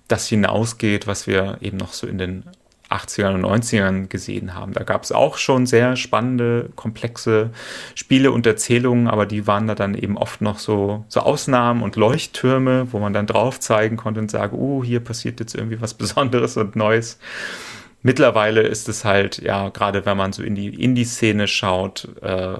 [0.06, 2.44] das hinausgeht, was wir eben noch so in den
[2.90, 4.72] 80ern und 90ern gesehen haben.
[4.72, 7.50] Da gab es auch schon sehr spannende, komplexe
[7.94, 11.96] Spiele und Erzählungen, aber die waren da dann eben oft noch so, so Ausnahmen und
[11.96, 15.94] Leuchttürme, wo man dann drauf zeigen konnte und sagen, oh, hier passiert jetzt irgendwie was
[15.98, 17.18] Besonderes und Neues.
[18.02, 22.58] Mittlerweile ist es halt, ja, gerade wenn man so in die Indie-Szene schaut, äh,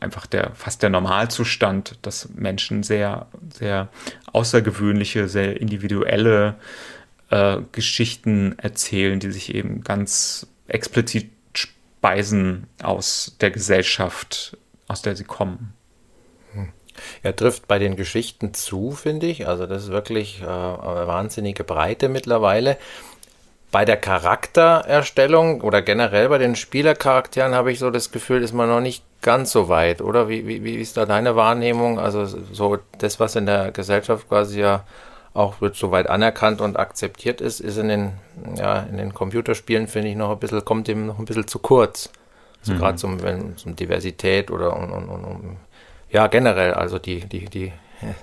[0.00, 3.88] einfach der fast der Normalzustand, dass Menschen sehr, sehr
[4.32, 6.54] außergewöhnliche, sehr individuelle
[7.30, 15.24] äh, Geschichten erzählen, die sich eben ganz explizit speisen aus der Gesellschaft, aus der sie
[15.24, 15.74] kommen.
[16.52, 16.68] Hm.
[17.24, 19.48] Er trifft bei den Geschichten zu, finde ich.
[19.48, 22.78] Also das ist wirklich äh, eine wahnsinnige Breite mittlerweile
[23.70, 28.68] bei der Charaktererstellung oder generell bei den Spielercharakteren habe ich so das Gefühl, ist man
[28.68, 30.28] noch nicht ganz so weit, oder?
[30.28, 31.98] Wie, wie, wie ist da deine Wahrnehmung?
[31.98, 34.84] Also so das, was in der Gesellschaft quasi ja
[35.34, 38.12] auch wird so weit anerkannt und akzeptiert ist, ist in den,
[38.56, 41.58] ja, in den Computerspielen, finde ich, noch ein bisschen, kommt dem noch ein bisschen zu
[41.58, 42.10] kurz.
[42.60, 42.78] Also mhm.
[42.78, 45.56] gerade zum, wenn, zum Diversität oder und, und, und,
[46.10, 47.72] ja, generell, also die, die, die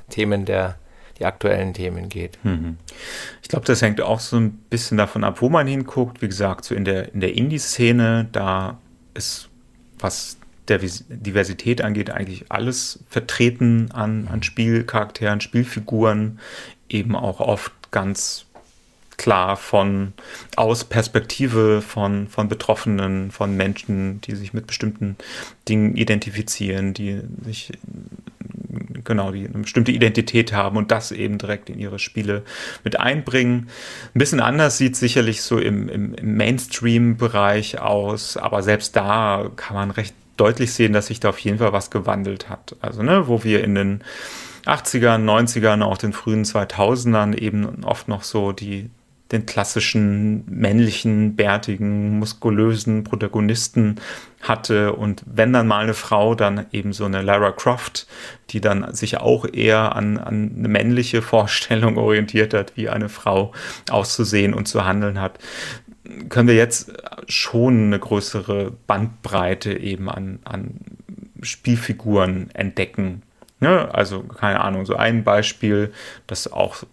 [0.09, 0.75] Themen der
[1.19, 2.37] die aktuellen Themen geht.
[2.43, 2.77] Mhm.
[3.41, 6.21] Ich glaube, das hängt auch so ein bisschen davon ab, wo man hinguckt.
[6.21, 8.77] Wie gesagt, so in der, in der Indie-Szene, da
[9.13, 9.49] ist,
[9.99, 16.39] was der Diversität angeht, eigentlich alles vertreten an, an Spielcharakteren, Spielfiguren,
[16.89, 18.45] eben auch oft ganz
[19.17, 20.13] klar von
[20.55, 25.15] aus Perspektive von, von Betroffenen, von Menschen, die sich mit bestimmten
[25.69, 27.71] Dingen identifizieren, die sich
[29.05, 32.43] genau, die eine bestimmte Identität haben und das eben direkt in ihre Spiele
[32.83, 33.69] mit einbringen.
[34.13, 39.75] Ein bisschen anders sieht sicherlich so im, im, im Mainstream-Bereich aus, aber selbst da kann
[39.75, 42.75] man recht deutlich sehen, dass sich da auf jeden Fall was gewandelt hat.
[42.81, 44.03] Also, ne, wo wir in den
[44.65, 48.89] 80ern, 90ern, auch den frühen 2000ern eben oft noch so die
[49.31, 53.99] den klassischen männlichen, bärtigen, muskulösen Protagonisten
[54.41, 58.07] hatte und wenn dann mal eine Frau, dann eben so eine Lara Croft,
[58.51, 63.51] die dann sich auch eher an, an eine männliche Vorstellung orientiert hat, wie eine Frau
[63.89, 65.39] auszusehen und zu handeln hat,
[66.29, 66.93] können wir jetzt
[67.27, 70.79] schon eine größere Bandbreite eben an, an
[71.41, 73.23] Spielfiguren entdecken.
[73.61, 75.93] Ja, also keine Ahnung, so ein Beispiel,
[76.27, 76.83] das auch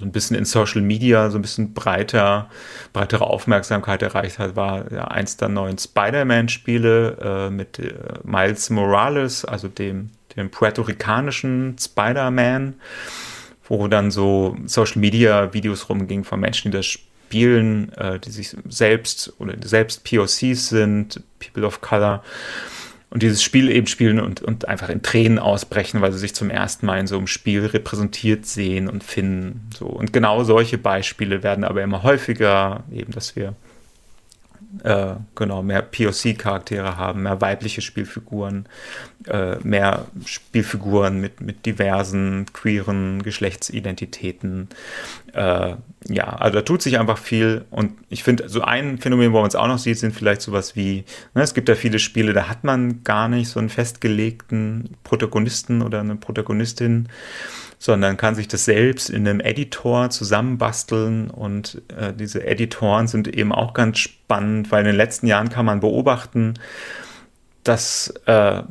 [0.00, 2.48] so ein bisschen in Social Media so ein bisschen breiter,
[2.92, 7.92] breitere Aufmerksamkeit erreicht hat, war ja eins der neuen Spider-Man-Spiele äh, mit äh,
[8.24, 12.74] Miles Morales, also dem, dem puerto-ricanischen Spider-Man,
[13.64, 19.34] wo dann so Social Media-Videos rumgingen von Menschen, die das spielen, äh, die sich selbst
[19.38, 22.24] oder selbst POCs sind, People of Color
[23.10, 26.48] und dieses Spiel eben spielen und, und einfach in Tränen ausbrechen, weil sie sich zum
[26.48, 29.68] ersten Mal in so einem Spiel repräsentiert sehen und finden.
[29.76, 29.86] So.
[29.86, 33.54] Und genau solche Beispiele werden aber immer häufiger, eben, dass wir
[34.84, 38.66] äh, genau mehr POC-Charaktere haben, mehr weibliche Spielfiguren,
[39.26, 44.68] äh, mehr Spielfiguren mit, mit diversen queeren Geschlechtsidentitäten.
[45.32, 45.74] Äh,
[46.08, 49.48] ja, also da tut sich einfach viel und ich finde, so ein Phänomen, wo man
[49.48, 51.04] es auch noch sieht, sind vielleicht sowas wie,
[51.34, 55.82] ne, es gibt ja viele Spiele, da hat man gar nicht so einen festgelegten Protagonisten
[55.82, 57.08] oder eine Protagonistin
[57.80, 63.52] sondern kann sich das selbst in einem Editor zusammenbasteln und äh, diese Editoren sind eben
[63.52, 66.54] auch ganz spannend, weil in den letzten Jahren kann man beobachten,
[67.64, 68.62] dass äh,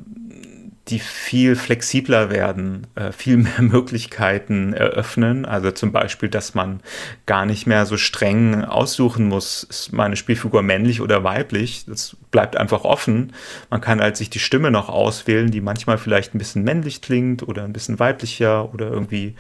[0.90, 5.46] die viel flexibler werden, äh, viel mehr Möglichkeiten eröffnen.
[5.46, 6.82] Also zum Beispiel, dass man
[7.26, 11.86] gar nicht mehr so streng aussuchen muss, ist meine Spielfigur männlich oder weiblich.
[11.86, 13.34] Das bleibt einfach offen.
[13.70, 17.48] Man kann halt sich die Stimme noch auswählen, die manchmal vielleicht ein bisschen männlich klingt
[17.48, 19.36] oder ein bisschen weiblicher oder irgendwie,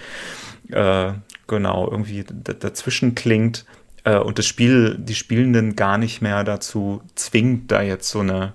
[0.72, 1.14] äh,
[1.48, 3.66] genau, irgendwie dazwischen klingt.
[4.04, 8.54] Äh, und das Spiel, die Spielenden gar nicht mehr dazu zwingt, da jetzt so eine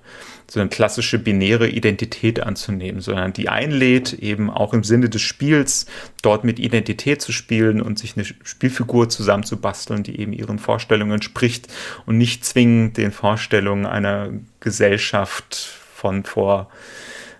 [0.51, 5.87] so eine klassische binäre Identität anzunehmen, sondern die einlädt, eben auch im Sinne des Spiels
[6.23, 11.69] dort mit Identität zu spielen und sich eine Spielfigur zusammenzubasteln, die eben ihren Vorstellungen entspricht
[12.07, 14.31] und nicht zwingend den Vorstellungen einer
[14.61, 15.55] Gesellschaft
[15.95, 16.69] von vor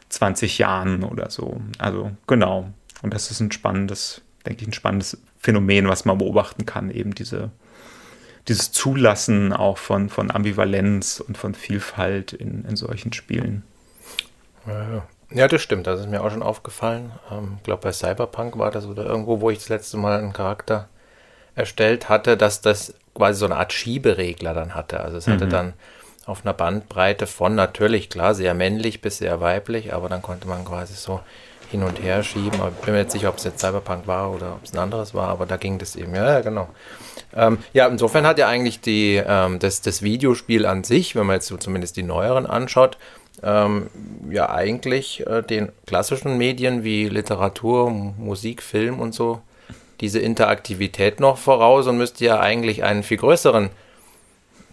[0.09, 1.61] 20 Jahren oder so.
[1.79, 2.73] Also genau.
[3.03, 7.15] Und das ist ein spannendes, denke ich, ein spannendes Phänomen, was man beobachten kann, eben
[7.15, 7.51] diese
[8.49, 13.63] dieses Zulassen auch von, von Ambivalenz und von Vielfalt in, in solchen Spielen.
[15.31, 15.87] Ja, das stimmt.
[15.87, 17.13] Das ist mir auch schon aufgefallen.
[17.27, 20.33] Ich ähm, glaube, bei Cyberpunk war das oder irgendwo, wo ich das letzte Mal einen
[20.33, 20.89] Charakter
[21.55, 25.01] erstellt hatte, dass das quasi so eine Art Schieberegler dann hatte.
[25.01, 25.51] Also es hatte mhm.
[25.51, 25.73] dann
[26.27, 30.65] auf einer Bandbreite von natürlich, klar, sehr männlich bis sehr weiblich, aber dann konnte man
[30.65, 31.21] quasi so
[31.71, 32.61] hin und her schieben.
[32.61, 34.79] Aber ich bin mir jetzt sicher, ob es jetzt Cyberpunk war oder ob es ein
[34.79, 36.15] anderes war, aber da ging das eben.
[36.15, 36.69] Ja, genau.
[37.35, 41.35] Ähm, ja, insofern hat ja eigentlich die, ähm, das, das Videospiel an sich, wenn man
[41.35, 42.99] jetzt so zumindest die neueren anschaut,
[43.43, 43.89] ähm,
[44.31, 49.41] ja eigentlich äh, den klassischen Medien wie Literatur, Musik, Film und so
[50.01, 53.71] diese Interaktivität noch voraus und müsste ja eigentlich einen viel größeren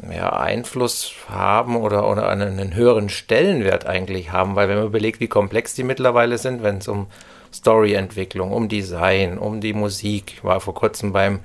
[0.09, 5.27] ja, Einfluss haben oder, oder einen, höheren Stellenwert eigentlich haben, weil wenn man überlegt, wie
[5.27, 7.07] komplex die mittlerweile sind, wenn es um
[7.53, 11.41] Storyentwicklung, um Design, um die Musik, ich war vor kurzem beim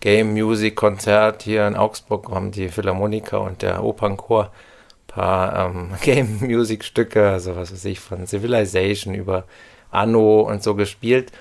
[0.00, 5.90] Game Music Konzert hier in Augsburg, haben die Philharmoniker und der Opernchor ein paar ähm,
[6.02, 9.44] Game Music Stücke, also was weiß ich, von Civilization über
[9.90, 11.32] Anno und so gespielt.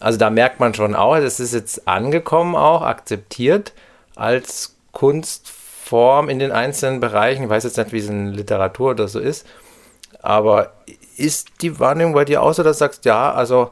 [0.00, 3.72] Also da merkt man schon auch, es ist jetzt angekommen auch, akzeptiert
[4.14, 4.76] als
[5.88, 7.44] Kunstform in den einzelnen Bereichen.
[7.44, 9.46] Ich weiß jetzt nicht, wie es in Literatur oder so ist,
[10.20, 10.72] aber
[11.16, 13.70] ist die Wahrnehmung bei dir auch so, dass du sagst, ja, also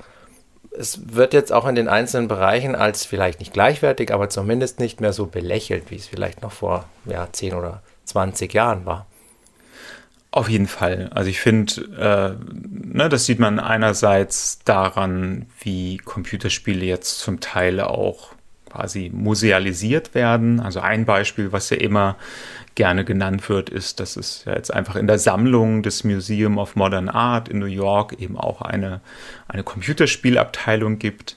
[0.76, 5.00] es wird jetzt auch in den einzelnen Bereichen als vielleicht nicht gleichwertig, aber zumindest nicht
[5.00, 9.07] mehr so belächelt, wie es vielleicht noch vor ja, 10 oder 20 Jahren war.
[10.31, 11.09] Auf jeden Fall.
[11.14, 17.81] Also ich finde, äh, ne, das sieht man einerseits daran, wie Computerspiele jetzt zum Teil
[17.81, 18.36] auch
[18.77, 20.61] quasi musealisiert werden.
[20.61, 22.17] Also ein Beispiel, was ja immer
[22.75, 26.77] gerne genannt wird, ist, dass es ja jetzt einfach in der Sammlung des Museum of
[26.77, 29.01] Modern Art in New York eben auch eine,
[29.49, 31.37] eine Computerspielabteilung gibt.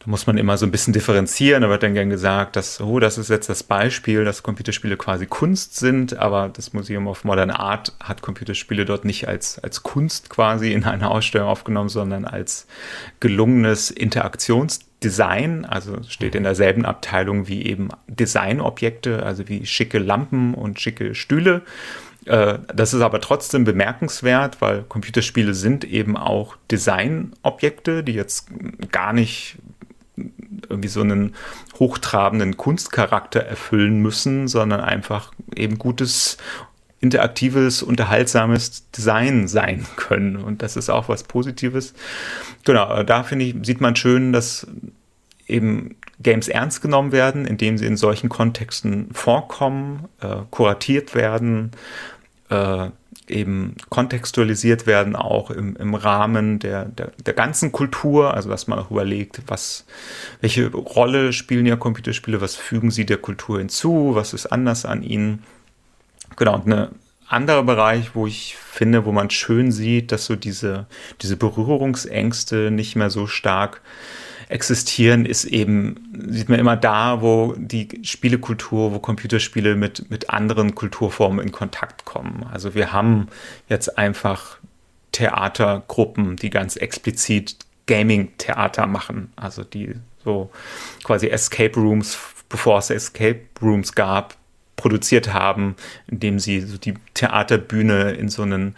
[0.00, 1.62] Da muss man immer so ein bisschen differenzieren.
[1.62, 5.26] Da wird dann gern gesagt, dass, oh, das ist jetzt das Beispiel, dass Computerspiele quasi
[5.26, 10.30] Kunst sind, aber das Museum of Modern Art hat Computerspiele dort nicht als, als Kunst
[10.30, 12.66] quasi in eine Ausstellung aufgenommen, sondern als
[13.20, 20.52] gelungenes Interaktions Design, also steht in derselben Abteilung wie eben Designobjekte, also wie schicke Lampen
[20.52, 21.62] und schicke Stühle.
[22.24, 28.48] Äh, das ist aber trotzdem bemerkenswert, weil Computerspiele sind eben auch Designobjekte, die jetzt
[28.90, 29.58] gar nicht
[30.68, 31.36] irgendwie so einen
[31.78, 36.36] hochtrabenden Kunstcharakter erfüllen müssen, sondern einfach eben gutes
[37.00, 40.36] interaktives, unterhaltsames Design sein können.
[40.36, 41.94] Und das ist auch was Positives.
[42.64, 44.66] Genau, da finde ich, sieht man schön, dass
[45.46, 51.72] eben Games ernst genommen werden, indem sie in solchen Kontexten vorkommen, äh, kuratiert werden,
[52.48, 52.88] äh,
[53.28, 58.78] eben kontextualisiert werden, auch im, im Rahmen der, der, der ganzen Kultur, also dass man
[58.78, 59.84] auch überlegt, was,
[60.40, 65.02] welche Rolle spielen ja Computerspiele, was fügen sie der Kultur hinzu, was ist anders an
[65.02, 65.42] ihnen.
[66.36, 66.88] Genau, und ein
[67.28, 70.86] anderer Bereich, wo ich finde, wo man schön sieht, dass so diese,
[71.22, 73.80] diese Berührungsängste nicht mehr so stark
[74.48, 80.74] existieren, ist eben, sieht man immer da, wo die Spielekultur, wo Computerspiele mit, mit anderen
[80.74, 82.46] Kulturformen in Kontakt kommen.
[82.52, 83.28] Also wir haben
[83.68, 84.58] jetzt einfach
[85.12, 87.56] Theatergruppen, die ganz explizit
[87.86, 90.50] Gaming-Theater machen, also die so
[91.02, 92.18] quasi Escape Rooms,
[92.48, 94.36] bevor es Escape Rooms gab,
[94.76, 95.74] produziert haben,
[96.06, 98.76] indem sie so die Theaterbühne in so einen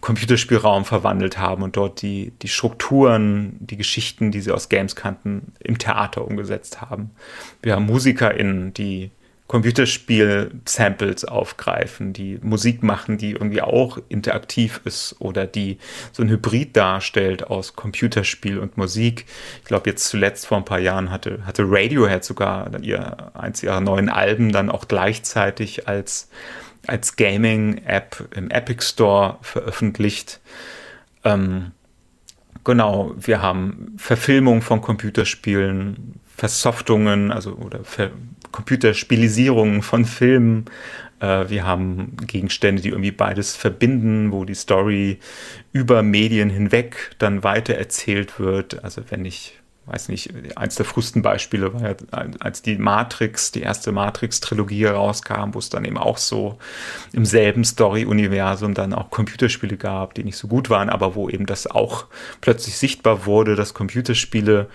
[0.00, 5.52] Computerspielraum verwandelt haben und dort die, die Strukturen, die Geschichten, die sie aus Games kannten,
[5.58, 7.10] im Theater umgesetzt haben.
[7.62, 9.10] Wir haben MusikerInnen, die
[9.50, 15.78] Computerspiel-Samples aufgreifen, die Musik machen, die irgendwie auch interaktiv ist oder die
[16.12, 19.26] so ein Hybrid darstellt aus Computerspiel und Musik.
[19.58, 23.80] Ich glaube, jetzt zuletzt vor ein paar Jahren hatte, hatte Radiohead sogar ihr, eins ihrer
[23.80, 26.30] neuen Alben dann auch gleichzeitig als,
[26.86, 30.38] als Gaming-App im Epic Store veröffentlicht.
[31.24, 31.72] Ähm,
[32.62, 38.12] genau, wir haben Verfilmung von Computerspielen, Versoftungen, also oder Ver
[38.52, 40.66] Computerspielisierungen von Filmen.
[41.20, 45.18] Äh, wir haben Gegenstände, die irgendwie beides verbinden, wo die Story
[45.72, 48.82] über Medien hinweg dann weiter erzählt wird.
[48.84, 51.94] Also wenn ich weiß nicht, eins der frühesten Beispiele war ja,
[52.38, 56.58] als die Matrix, die erste Matrix-Trilogie rauskam, wo es dann eben auch so
[57.12, 61.46] im selben Story-Universum dann auch Computerspiele gab, die nicht so gut waren, aber wo eben
[61.46, 62.06] das auch
[62.40, 64.68] plötzlich sichtbar wurde, dass Computerspiele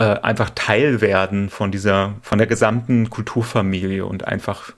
[0.00, 4.72] äh, einfach Teil werden von dieser, von der gesamten Kulturfamilie und einfach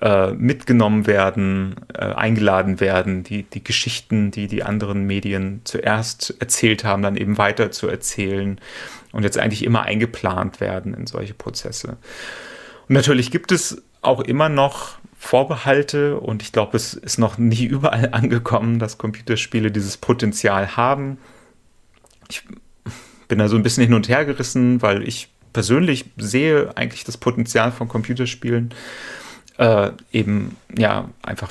[0.00, 6.82] äh, mitgenommen werden, äh, eingeladen werden, die, die Geschichten, die die anderen Medien zuerst erzählt
[6.82, 8.60] haben, dann eben weiter zu erzählen
[9.12, 11.98] und jetzt eigentlich immer eingeplant werden in solche Prozesse.
[12.88, 17.64] Und natürlich gibt es auch immer noch Vorbehalte und ich glaube, es ist noch nie
[17.66, 21.18] überall angekommen, dass Computerspiele dieses Potenzial haben.
[22.28, 22.42] Ich
[23.32, 27.16] bin da so ein bisschen hin und her gerissen, weil ich persönlich sehe eigentlich das
[27.16, 28.74] Potenzial von Computerspielen,
[29.56, 31.50] äh, eben ja einfach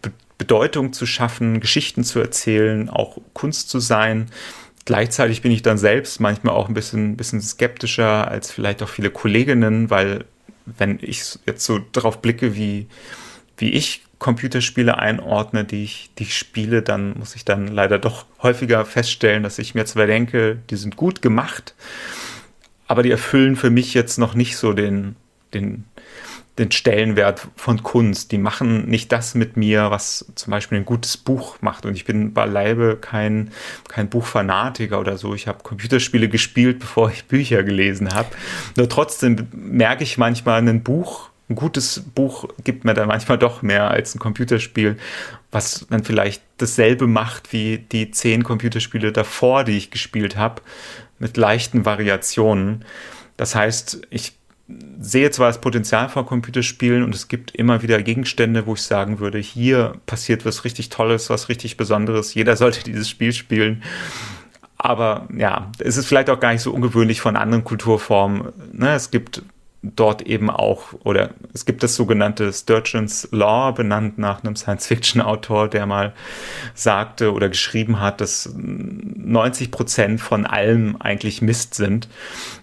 [0.00, 4.30] Be Bedeutung zu schaffen, Geschichten zu erzählen, auch Kunst zu sein.
[4.84, 9.10] Gleichzeitig bin ich dann selbst manchmal auch ein bisschen, bisschen skeptischer als vielleicht auch viele
[9.10, 10.24] Kolleginnen, weil
[10.66, 12.86] wenn ich jetzt so darauf blicke, wie,
[13.58, 18.26] wie ich Computerspiele einordne, die ich, die ich spiele, dann muss ich dann leider doch
[18.42, 21.74] häufiger feststellen, dass ich mir zwar denke, die sind gut gemacht,
[22.88, 25.14] aber die erfüllen für mich jetzt noch nicht so den,
[25.54, 25.84] den,
[26.58, 28.32] den Stellenwert von Kunst.
[28.32, 31.86] Die machen nicht das mit mir, was zum Beispiel ein gutes Buch macht.
[31.86, 33.50] Und ich bin beileibe kein,
[33.88, 35.34] kein Buchfanatiker oder so.
[35.34, 38.30] Ich habe Computerspiele gespielt, bevor ich Bücher gelesen habe.
[38.76, 43.62] Nur trotzdem merke ich manchmal, ein Buch ein gutes Buch gibt mir dann manchmal doch
[43.62, 44.98] mehr als ein Computerspiel,
[45.50, 50.62] was dann vielleicht dasselbe macht wie die zehn Computerspiele davor, die ich gespielt habe,
[51.18, 52.84] mit leichten Variationen.
[53.36, 54.34] Das heißt, ich
[55.00, 59.18] sehe zwar das Potenzial von Computerspielen und es gibt immer wieder Gegenstände, wo ich sagen
[59.18, 62.34] würde, hier passiert was richtig Tolles, was richtig Besonderes.
[62.34, 63.82] Jeder sollte dieses Spiel spielen.
[64.76, 68.52] Aber ja, es ist vielleicht auch gar nicht so ungewöhnlich von anderen Kulturformen.
[68.72, 68.94] Ne?
[68.94, 69.42] Es gibt
[69.82, 75.86] dort eben auch, oder es gibt das sogenannte Sturgeon's Law, benannt nach einem Science-Fiction-Autor, der
[75.86, 76.14] mal
[76.74, 82.08] sagte oder geschrieben hat, dass 90 Prozent von allem eigentlich Mist sind.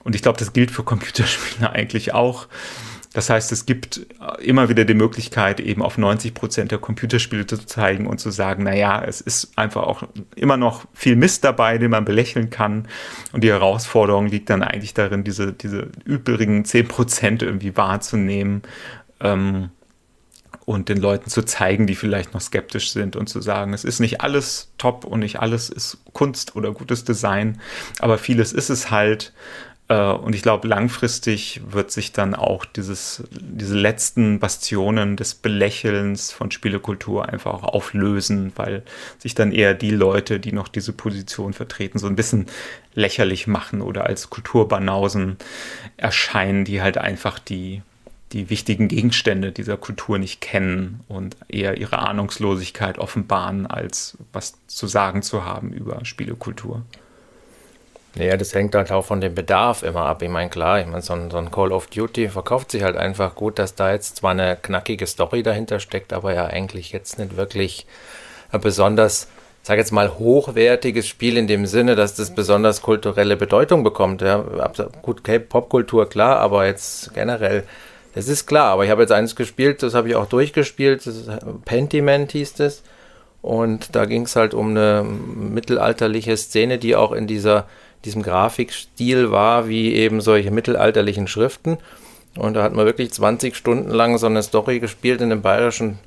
[0.04, 2.48] Und ich glaube, das gilt für Computerspiele eigentlich auch.
[3.16, 4.08] Das heißt, es gibt
[4.40, 8.64] immer wieder die Möglichkeit, eben auf 90 Prozent der Computerspiele zu zeigen und zu sagen,
[8.64, 10.04] naja, es ist einfach auch
[10.36, 12.90] immer noch viel Mist dabei, den man belächeln kann.
[13.32, 18.64] Und die Herausforderung liegt dann eigentlich darin, diese, diese übrigen 10 Prozent irgendwie wahrzunehmen.
[19.22, 19.70] Ähm,
[20.66, 24.02] und den Leuten zu zeigen, die vielleicht noch skeptisch sind und zu sagen, es ist
[24.02, 27.62] nicht alles top und nicht alles ist Kunst oder gutes Design,
[28.00, 29.32] aber vieles ist es halt.
[29.88, 36.32] Äh, und ich glaube, langfristig wird sich dann auch dieses, diese letzten Bastionen des Belächelns
[36.32, 38.84] von Spielekultur einfach auch auflösen, weil
[39.20, 42.48] sich dann eher die Leute, die noch diese Position vertreten, so ein bisschen
[42.94, 45.38] lächerlich machen oder als Kulturbanausen
[45.98, 47.82] erscheinen, die halt einfach die,
[48.32, 54.88] die wichtigen Gegenstände dieser Kultur nicht kennen und eher ihre Ahnungslosigkeit offenbaren, als was zu
[54.88, 56.84] sagen zu haben über Spielekultur.
[58.18, 60.22] Naja, das hängt halt auch von dem Bedarf immer ab.
[60.22, 62.96] Ich meine, klar, ich meine, so ein, so ein Call of Duty verkauft sich halt
[62.96, 67.20] einfach gut, dass da jetzt zwar eine knackige Story dahinter steckt, aber ja eigentlich jetzt
[67.20, 67.86] nicht wirklich
[68.52, 69.28] ein besonders,
[69.64, 74.22] sag jetzt mal, hochwertiges Spiel in dem Sinne, dass das besonders kulturelle Bedeutung bekommt.
[74.22, 74.46] Ja,
[75.02, 77.64] gut, Popkultur, klar, aber jetzt generell,
[78.14, 78.72] das ist klar.
[78.72, 81.30] Aber ich habe jetzt eines gespielt, das habe ich auch durchgespielt, das ist
[81.66, 82.82] Pentiment hieß das.
[83.42, 87.68] Und da ging es halt um eine mittelalterliche Szene, die auch in dieser,
[88.06, 91.78] diesem Grafikstil war, wie eben solche mittelalterlichen Schriften.
[92.38, 96.00] Und da hat man wirklich 20 Stunden lang so eine Story gespielt in einem bayerischen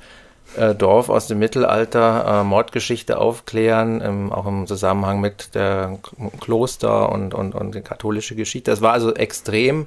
[0.57, 5.99] äh, Dorf aus dem Mittelalter, äh, Mordgeschichte aufklären, im, auch im Zusammenhang mit der
[6.40, 8.70] Kloster und, und, und der katholische Geschichte.
[8.70, 9.86] Das war also extrem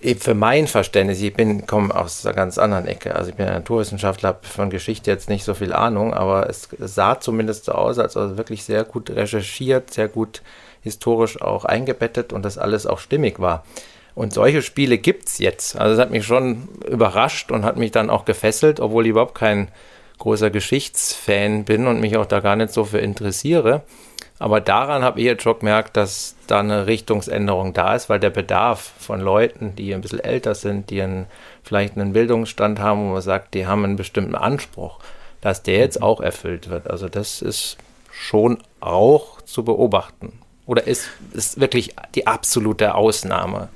[0.00, 3.14] eben für mein Verständnis, ich bin, komme aus einer ganz anderen Ecke.
[3.14, 7.20] Also ich bin Naturwissenschaftler, habe von Geschichte jetzt nicht so viel Ahnung, aber es sah
[7.20, 10.42] zumindest so aus, als also wirklich sehr gut recherchiert, sehr gut
[10.82, 13.64] historisch auch eingebettet und das alles auch stimmig war.
[14.14, 15.76] Und solche Spiele gibt es jetzt.
[15.76, 19.36] Also es hat mich schon überrascht und hat mich dann auch gefesselt, obwohl ich überhaupt
[19.36, 19.68] kein
[20.18, 23.82] großer Geschichtsfan bin und mich auch da gar nicht so für interessiere.
[24.38, 28.30] Aber daran habe ich jetzt schon gemerkt, dass da eine Richtungsänderung da ist, weil der
[28.30, 31.26] Bedarf von Leuten, die ein bisschen älter sind, die einen,
[31.62, 34.98] vielleicht einen Bildungsstand haben, wo man sagt, die haben einen bestimmten Anspruch,
[35.40, 36.88] dass der jetzt auch erfüllt wird.
[36.88, 37.78] Also das ist
[38.10, 40.40] schon auch zu beobachten.
[40.66, 43.68] Oder ist, ist wirklich die absolute Ausnahme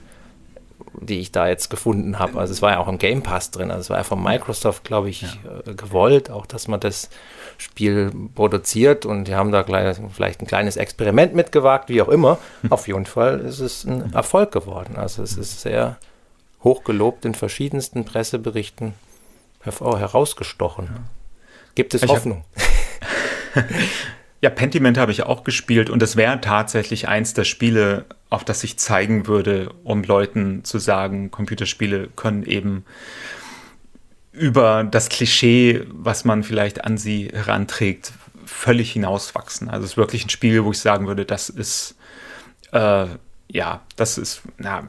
[1.01, 2.39] die ich da jetzt gefunden habe.
[2.39, 3.71] Also es war ja auch im Game Pass drin.
[3.71, 5.29] Also es war ja von Microsoft, glaube ich, ja.
[5.67, 7.11] Äh, gewollt, auch dass man das
[7.59, 12.39] Spiel produziert und die haben da gleich, vielleicht ein kleines Experiment mitgewagt, wie auch immer.
[12.71, 14.97] Auf jeden Fall ist es ein Erfolg geworden.
[14.97, 15.97] Also es ist sehr
[16.63, 18.95] hochgelobt in verschiedensten Presseberichten
[19.65, 20.89] herausgestochen.
[21.75, 22.45] Gibt es ich Hoffnung?
[24.43, 28.65] Ja, Pentiment habe ich auch gespielt und es wäre tatsächlich eins der Spiele, auf das
[28.65, 32.85] ich zeigen würde, um Leuten zu sagen, Computerspiele können eben
[34.33, 38.13] über das Klischee, was man vielleicht an sie heranträgt,
[38.45, 39.71] völlig hinauswachsen.
[39.71, 41.95] Also es ist wirklich ein Spiel, wo ich sagen würde, das ist
[42.73, 43.07] äh,
[43.53, 44.87] ja, das ist, na,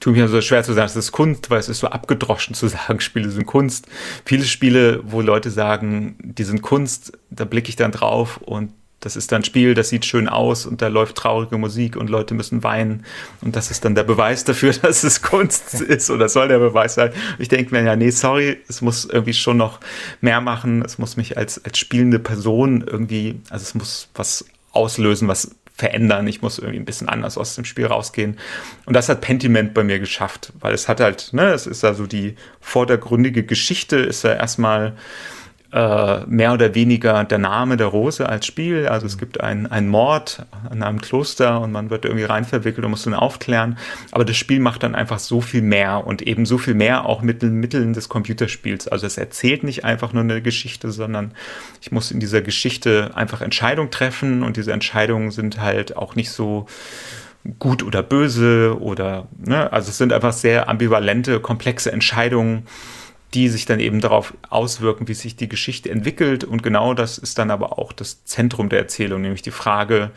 [0.00, 2.66] tut mir so schwer zu sagen, es ist Kunst, weil es ist so abgedroschen zu
[2.68, 3.86] sagen, Spiele sind Kunst.
[4.24, 9.16] Viele Spiele, wo Leute sagen, die sind Kunst, da blicke ich dann drauf und das
[9.16, 12.34] ist dann ein Spiel, das sieht schön aus und da läuft traurige Musik und Leute
[12.34, 13.04] müssen weinen.
[13.40, 16.94] Und das ist dann der Beweis dafür, dass es Kunst ist oder soll der Beweis
[16.94, 17.12] sein.
[17.38, 19.80] Ich denke mir, ja, nee, sorry, es muss irgendwie schon noch
[20.20, 20.82] mehr machen.
[20.84, 26.28] Es muss mich als, als spielende Person irgendwie, also es muss was auslösen, was verändern.
[26.28, 28.36] Ich muss irgendwie ein bisschen anders aus dem Spiel rausgehen.
[28.84, 32.06] Und das hat Pentiment bei mir geschafft, weil es hat halt, ne, es ist also
[32.06, 34.92] die vordergründige Geschichte, ist ja erstmal
[35.72, 38.88] äh, mehr oder weniger der Name der Rose als Spiel.
[38.88, 43.06] Also es gibt einen Mord an einem Kloster und man wird irgendwie reinverwickelt und muss
[43.06, 43.78] ihn aufklären.
[44.10, 47.22] Aber das Spiel macht dann einfach so viel mehr und eben so viel mehr auch
[47.22, 48.88] mit den Mitteln des Computerspiels.
[48.88, 51.32] Also es erzählt nicht einfach nur eine Geschichte, sondern
[51.80, 56.30] ich muss in dieser Geschichte einfach Entscheidungen treffen und diese Entscheidungen sind halt auch nicht
[56.30, 56.66] so
[57.58, 62.66] gut oder böse oder, ne, also es sind einfach sehr ambivalente, komplexe Entscheidungen
[63.34, 66.44] die sich dann eben darauf auswirken, wie sich die Geschichte entwickelt.
[66.44, 70.10] Und genau das ist dann aber auch das Zentrum der Erzählung, nämlich die Frage,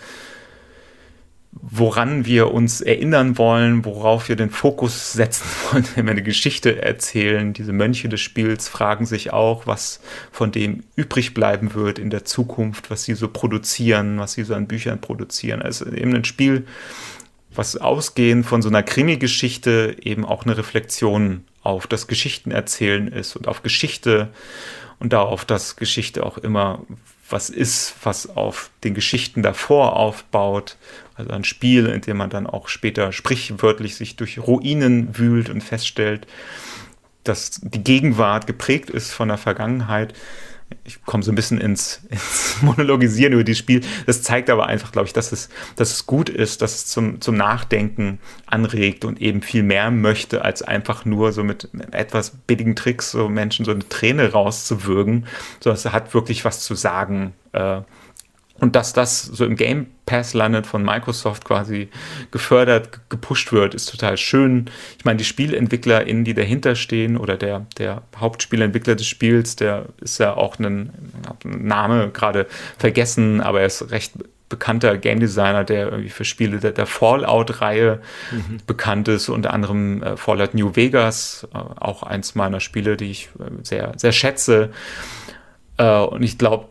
[1.51, 6.81] woran wir uns erinnern wollen, worauf wir den Fokus setzen wollen, wenn wir eine Geschichte
[6.81, 7.53] erzählen.
[7.53, 9.99] Diese Mönche des Spiels fragen sich auch, was
[10.31, 14.55] von dem übrig bleiben wird in der Zukunft, was sie so produzieren, was sie so
[14.55, 15.61] an Büchern produzieren.
[15.61, 16.65] Also eben ein Spiel,
[17.53, 23.47] was ausgehend von so einer Krimi-Geschichte eben auch eine Reflexion auf das Geschichtenerzählen ist und
[23.47, 24.29] auf Geschichte
[24.99, 26.85] und darauf, dass Geschichte auch immer
[27.29, 30.77] was ist, was auf den Geschichten davor aufbaut.
[31.15, 35.61] Also ein Spiel, in dem man dann auch später sprichwörtlich sich durch Ruinen wühlt und
[35.61, 36.27] feststellt,
[37.23, 40.13] dass die Gegenwart geprägt ist von der Vergangenheit
[40.85, 43.81] ich komme so ein bisschen ins, ins Monologisieren über dieses Spiel.
[44.05, 47.21] Das zeigt aber einfach, glaube ich, dass es, dass es gut ist, dass es zum,
[47.21, 52.75] zum Nachdenken anregt und eben viel mehr möchte, als einfach nur so mit etwas billigen
[52.75, 55.25] Tricks so Menschen so eine Träne rauszuwürgen,
[55.59, 57.33] sondern es hat wirklich was zu sagen.
[57.53, 57.81] Äh,
[58.63, 61.89] und dass das so im Game Pass landet, von Microsoft quasi
[62.31, 64.69] gefördert, gepusht wird, ist total schön.
[64.97, 70.17] Ich meine, die SpielentwicklerInnen, die dahinter stehen, oder der, der Hauptspielentwickler des Spiels, der ist
[70.19, 70.91] ja auch ein,
[71.43, 72.47] ein Name gerade
[72.77, 74.13] vergessen, aber er ist recht
[74.47, 77.99] bekannter Game Designer, der irgendwie für Spiele der, der Fallout-Reihe
[78.31, 78.59] mhm.
[78.65, 83.29] bekannt ist, unter anderem äh, Fallout New Vegas, äh, auch eins meiner Spiele, die ich
[83.39, 84.69] äh, sehr, sehr schätze.
[85.77, 86.67] Äh, und ich glaube,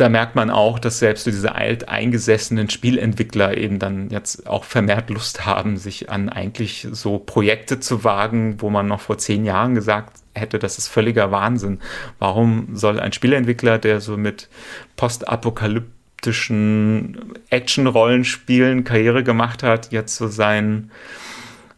[0.00, 5.44] da merkt man auch, dass selbst diese alteingesessenen Spielentwickler eben dann jetzt auch vermehrt Lust
[5.44, 10.16] haben, sich an eigentlich so Projekte zu wagen, wo man noch vor zehn Jahren gesagt
[10.34, 11.80] hätte, das ist völliger Wahnsinn.
[12.18, 14.48] Warum soll ein Spielentwickler, der so mit
[14.96, 20.90] postapokalyptischen Action-Rollenspielen Karriere gemacht hat, jetzt so sein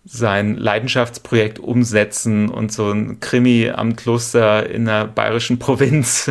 [0.05, 6.31] sein Leidenschaftsprojekt umsetzen und so ein Krimi am Kloster in der bayerischen Provinz.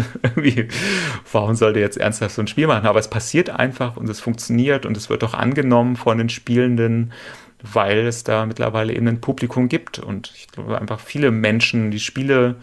[1.32, 2.86] Warum sollte jetzt ernsthaft so ein Spiel machen?
[2.86, 7.14] Aber es passiert einfach und es funktioniert und es wird auch angenommen von den Spielenden,
[7.62, 10.00] weil es da mittlerweile eben ein Publikum gibt.
[10.00, 12.56] Und ich glaube einfach viele Menschen, die Spiele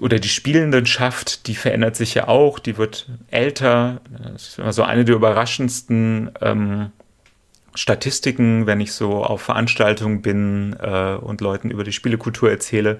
[0.00, 4.00] oder die Spielendenschaft, die verändert sich ja auch, die wird älter.
[4.32, 6.92] Das ist immer so eine der überraschendsten ähm,
[7.78, 12.98] Statistiken, wenn ich so auf Veranstaltungen bin äh, und Leuten über die Spielekultur erzähle.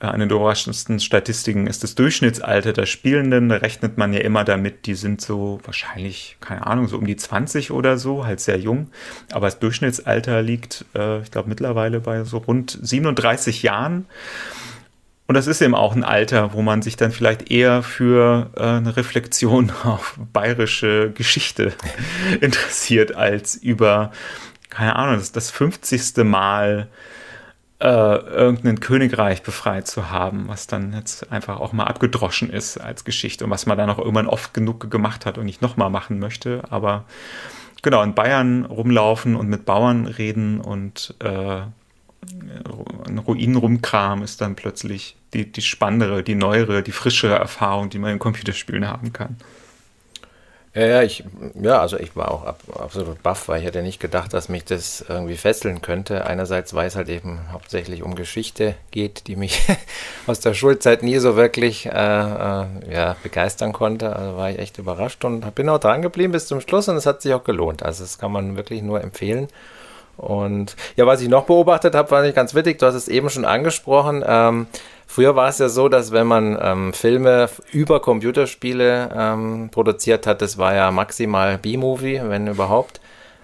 [0.00, 3.48] Äh, eine der überraschendsten Statistiken ist das Durchschnittsalter der Spielenden.
[3.48, 7.14] Da rechnet man ja immer damit, die sind so wahrscheinlich, keine Ahnung, so um die
[7.14, 8.90] 20 oder so, halt sehr jung.
[9.30, 14.06] Aber das Durchschnittsalter liegt, äh, ich glaube, mittlerweile bei so rund 37 Jahren.
[15.28, 18.62] Und das ist eben auch ein Alter, wo man sich dann vielleicht eher für äh,
[18.62, 21.74] eine Reflexion auf bayerische Geschichte
[22.40, 24.10] interessiert, als über,
[24.70, 26.24] keine Ahnung, das, das 50.
[26.24, 26.88] Mal
[27.78, 33.04] äh, irgendein Königreich befreit zu haben, was dann jetzt einfach auch mal abgedroschen ist als
[33.04, 36.20] Geschichte und was man dann auch irgendwann oft genug gemacht hat und nicht nochmal machen
[36.20, 36.62] möchte.
[36.70, 37.04] Aber
[37.82, 41.60] genau, in Bayern rumlaufen und mit Bauern reden und äh,
[43.06, 47.98] in Ruinen rumkram ist dann plötzlich die, die spannendere, die neuere, die frischere Erfahrung, die
[47.98, 49.36] man in Computerspielen haben kann.
[50.74, 51.24] Ja, ja, ich,
[51.60, 54.64] ja, also ich war auch ab, absolut baff, weil ich hätte nicht gedacht, dass mich
[54.64, 56.26] das irgendwie fesseln könnte.
[56.26, 59.60] Einerseits, weil es halt eben hauptsächlich um Geschichte geht, die mich
[60.26, 64.14] aus der Schulzeit nie so wirklich äh, äh, ja, begeistern konnte.
[64.14, 67.06] Also war ich echt überrascht und bin auch dran geblieben bis zum Schluss und es
[67.06, 67.82] hat sich auch gelohnt.
[67.82, 69.48] Also das kann man wirklich nur empfehlen.
[70.18, 72.78] Und ja, was ich noch beobachtet habe, war nicht ganz witzig.
[72.78, 74.24] Du hast es eben schon angesprochen.
[74.26, 74.66] Ähm,
[75.06, 80.42] früher war es ja so, dass wenn man ähm, Filme über Computerspiele ähm, produziert hat,
[80.42, 83.00] das war ja maximal B-Movie, wenn überhaupt.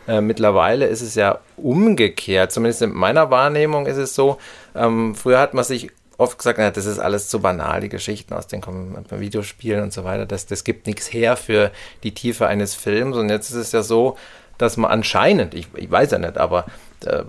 [0.08, 2.52] Äh, mittlerweile ist es ja umgekehrt.
[2.52, 4.38] Zumindest in meiner Wahrnehmung ist es so.
[4.74, 8.34] Ähm, früher hat man sich oft gesagt, na, das ist alles zu banal, die Geschichten
[8.34, 8.62] aus den
[9.10, 10.26] Videospielen und so weiter.
[10.26, 11.70] Das, das gibt nichts her für
[12.02, 13.16] die Tiefe eines Films.
[13.16, 14.16] Und jetzt ist es ja so,
[14.58, 16.66] dass man anscheinend, ich, ich weiß ja nicht, aber
[17.04, 17.22] äh,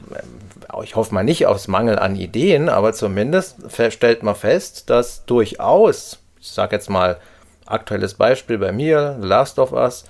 [0.83, 3.57] ich hoffe mal nicht aus Mangel an Ideen, aber zumindest
[3.89, 7.17] stellt man fest, dass durchaus, ich sage jetzt mal
[7.65, 10.05] aktuelles Beispiel bei mir, The Last of Us,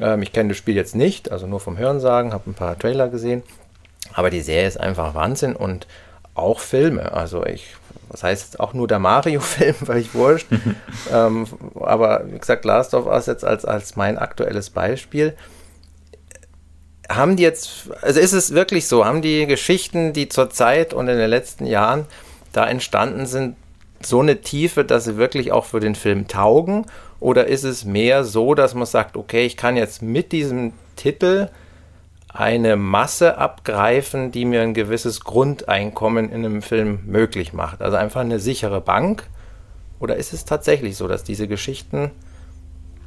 [0.00, 3.08] ähm, ich kenne das Spiel jetzt nicht, also nur vom Hörensagen, habe ein paar Trailer
[3.08, 3.42] gesehen,
[4.14, 5.86] aber die Serie ist einfach Wahnsinn und
[6.34, 7.74] auch Filme, also ich
[8.10, 10.46] das heißt auch nur der Mario-Film, weil ich wurscht.
[11.12, 11.46] ähm,
[11.78, 15.34] aber wie gesagt, Last of Us jetzt als, als mein aktuelles Beispiel
[17.08, 21.08] haben die jetzt, also ist es wirklich so, haben die Geschichten, die zur Zeit und
[21.08, 22.06] in den letzten Jahren
[22.52, 23.56] da entstanden sind,
[24.00, 26.86] so eine Tiefe, dass sie wirklich auch für den Film taugen?
[27.20, 31.48] Oder ist es mehr so, dass man sagt, okay, ich kann jetzt mit diesem Titel
[32.28, 37.82] eine Masse abgreifen, die mir ein gewisses Grundeinkommen in einem Film möglich macht?
[37.82, 39.26] Also einfach eine sichere Bank?
[39.98, 42.12] Oder ist es tatsächlich so, dass diese Geschichten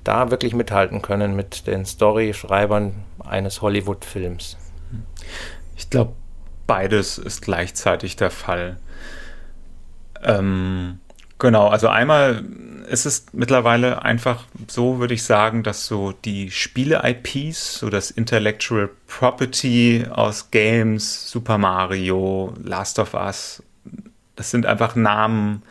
[0.03, 4.57] da wirklich mithalten können mit den Storyschreibern eines Hollywood-Films.
[5.75, 6.13] Ich glaube,
[6.67, 8.77] beides ist gleichzeitig der Fall.
[10.23, 10.99] Ähm,
[11.39, 12.45] genau, also einmal
[12.89, 18.89] ist es mittlerweile einfach so, würde ich sagen, dass so die Spiele-IPs, so das Intellectual
[19.07, 23.63] Property aus Games, Super Mario, Last of Us,
[24.35, 25.63] das sind einfach Namen,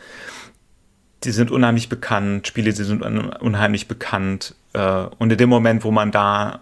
[1.23, 4.55] die sind unheimlich bekannt, Spiele, die sind unheimlich bekannt.
[4.73, 6.61] Äh, und in dem Moment, wo man da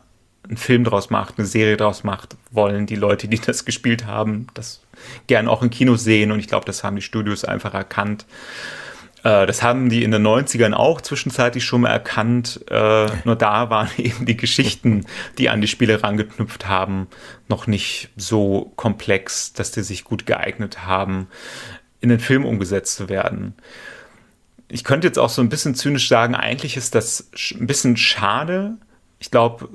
[0.49, 4.47] einen Film draus macht, eine Serie draus macht, wollen die Leute, die das gespielt haben,
[4.53, 4.81] das
[5.27, 6.31] gern auch im Kino sehen.
[6.31, 8.25] Und ich glaube, das haben die Studios einfach erkannt.
[9.23, 12.59] Äh, das haben die in den 90ern auch zwischenzeitlich schon mal erkannt.
[12.69, 15.05] Äh, nur da waren eben die Geschichten,
[15.37, 17.07] die an die Spiele rangeknüpft haben,
[17.47, 21.27] noch nicht so komplex, dass die sich gut geeignet haben,
[22.01, 23.53] in den Film umgesetzt zu werden
[24.69, 27.29] ich könnte jetzt auch so ein bisschen zynisch sagen, eigentlich ist das
[27.59, 28.77] ein bisschen schade.
[29.19, 29.67] Ich glaube,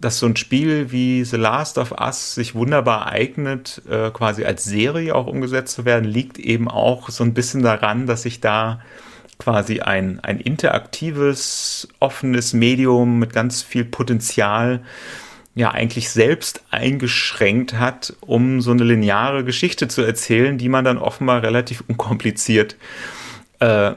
[0.00, 4.64] dass so ein Spiel wie The Last of Us sich wunderbar eignet, äh, quasi als
[4.64, 8.80] Serie auch umgesetzt zu werden, liegt eben auch so ein bisschen daran, dass sich da
[9.38, 14.82] quasi ein, ein interaktives, offenes Medium mit ganz viel Potenzial
[15.54, 20.98] ja eigentlich selbst eingeschränkt hat, um so eine lineare Geschichte zu erzählen, die man dann
[20.98, 22.76] offenbar relativ unkompliziert
[23.58, 23.92] äh,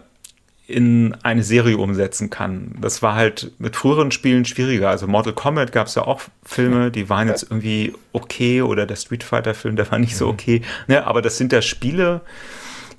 [0.68, 2.76] in eine Serie umsetzen kann.
[2.82, 4.90] Das war halt mit früheren Spielen schwieriger.
[4.90, 8.96] Also Mortal Kombat gab es ja auch Filme, die waren jetzt irgendwie okay oder der
[8.96, 10.32] Street Fighter Film, der war nicht so mhm.
[10.34, 10.62] okay.
[10.88, 12.22] Ne, aber das sind ja Spiele,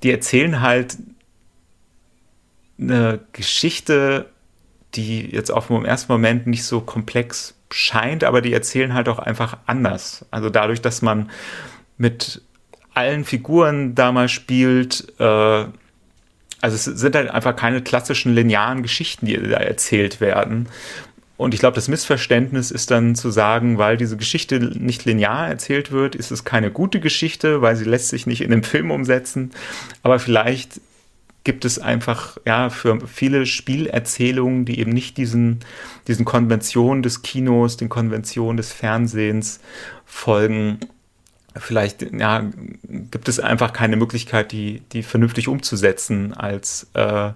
[0.02, 0.96] die erzählen halt
[2.78, 4.26] eine Geschichte,
[4.94, 9.18] die jetzt auf dem ersten Moment nicht so komplex scheint, aber die erzählen halt auch
[9.18, 10.24] einfach anders.
[10.30, 11.30] Also dadurch, dass man
[11.98, 12.42] mit
[12.94, 15.64] allen Figuren da mal spielt, äh,
[16.60, 20.68] also es sind halt einfach keine klassischen linearen Geschichten, die da erzählt werden.
[21.36, 25.92] Und ich glaube, das Missverständnis ist dann zu sagen, weil diese Geschichte nicht linear erzählt
[25.92, 29.50] wird, ist es keine gute Geschichte, weil sie lässt sich nicht in einem Film umsetzen.
[30.02, 30.80] Aber vielleicht
[31.44, 35.60] gibt es einfach ja für viele Spielerzählungen, die eben nicht diesen,
[36.08, 39.60] diesen Konventionen des Kinos, den Konventionen des Fernsehens
[40.06, 40.80] folgen.
[41.58, 42.44] Vielleicht ja,
[42.84, 47.30] gibt es einfach keine Möglichkeit, die, die vernünftig umzusetzen als, äh,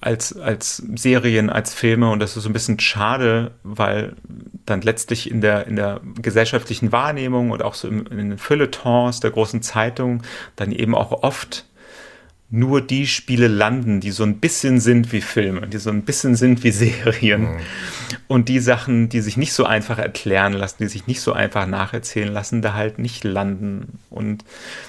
[0.00, 2.10] als, als Serien, als Filme.
[2.10, 4.14] Und das ist so ein bisschen schade, weil
[4.66, 9.20] dann letztlich in der, in der gesellschaftlichen Wahrnehmung und auch so im, in den Feuilletons
[9.20, 10.22] der großen Zeitung
[10.56, 11.64] dann eben auch oft
[12.50, 16.34] nur die Spiele landen, die so ein bisschen sind wie Filme, die so ein bisschen
[16.34, 17.42] sind wie Serien.
[17.42, 17.58] Mhm.
[18.26, 21.66] Und die Sachen, die sich nicht so einfach erklären lassen, die sich nicht so einfach
[21.66, 23.98] nacherzählen lassen, da halt nicht landen.
[24.08, 24.44] Und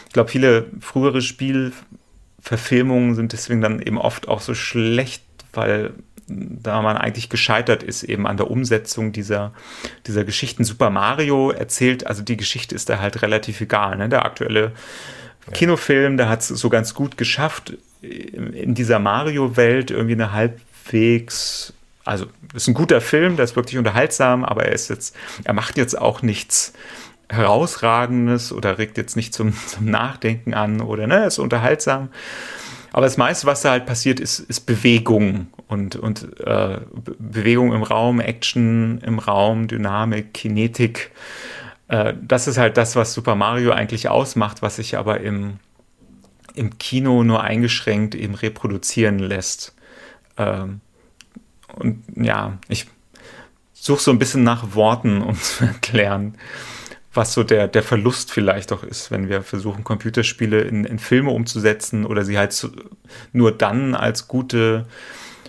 [0.08, 5.92] ich glaube, viele frühere Spielverfilmungen sind deswegen dann eben oft auch so schlecht, weil
[6.30, 9.52] da man eigentlich gescheitert ist eben an der Umsetzung dieser,
[10.08, 10.64] dieser Geschichten.
[10.64, 13.98] Super Mario erzählt, also die Geschichte ist da halt relativ egal.
[13.98, 14.10] Ne?
[14.10, 14.72] Der aktuelle
[15.54, 21.74] Kinofilm, der hat es so ganz gut geschafft, in dieser Mario-Welt irgendwie eine halbwegs,
[22.06, 25.78] also ist ein guter Film, der ist wirklich unterhaltsam, aber er ist jetzt, er macht
[25.78, 26.74] jetzt auch nichts
[27.30, 32.10] herausragendes oder regt jetzt nicht zum, zum Nachdenken an oder ne, ist unterhaltsam.
[32.92, 36.80] Aber das meiste, was da halt passiert, ist, ist Bewegung und, und äh,
[37.20, 41.12] Bewegung im Raum, Action im Raum, Dynamik, Kinetik.
[41.90, 45.60] Äh, das ist halt das, was Super Mario eigentlich ausmacht, was sich aber im,
[46.56, 49.76] im Kino nur eingeschränkt eben reproduzieren lässt.
[50.38, 50.80] Ähm,
[51.76, 52.88] und ja, ich
[53.74, 56.36] suche so ein bisschen nach Worten, um zu erklären,
[57.14, 61.32] was so der, der Verlust vielleicht auch ist, wenn wir versuchen, Computerspiele in, in Filme
[61.32, 62.70] umzusetzen oder sie halt zu,
[63.34, 64.86] nur dann als gute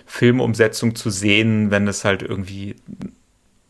[0.07, 2.75] Filmumsetzung zu sehen, wenn es halt irgendwie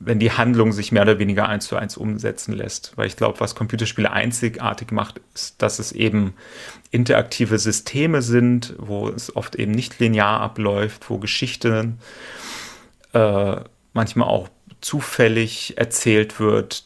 [0.04, 2.94] wenn die Handlung sich mehr oder weniger eins zu eins umsetzen lässt.
[2.96, 6.34] Weil ich glaube, was Computerspiele einzigartig macht, ist, dass es eben
[6.90, 12.00] interaktive Systeme sind, wo es oft eben nicht linear abläuft, wo Geschichten
[13.14, 13.56] äh,
[13.94, 14.50] manchmal auch
[14.82, 16.86] zufällig erzählt wird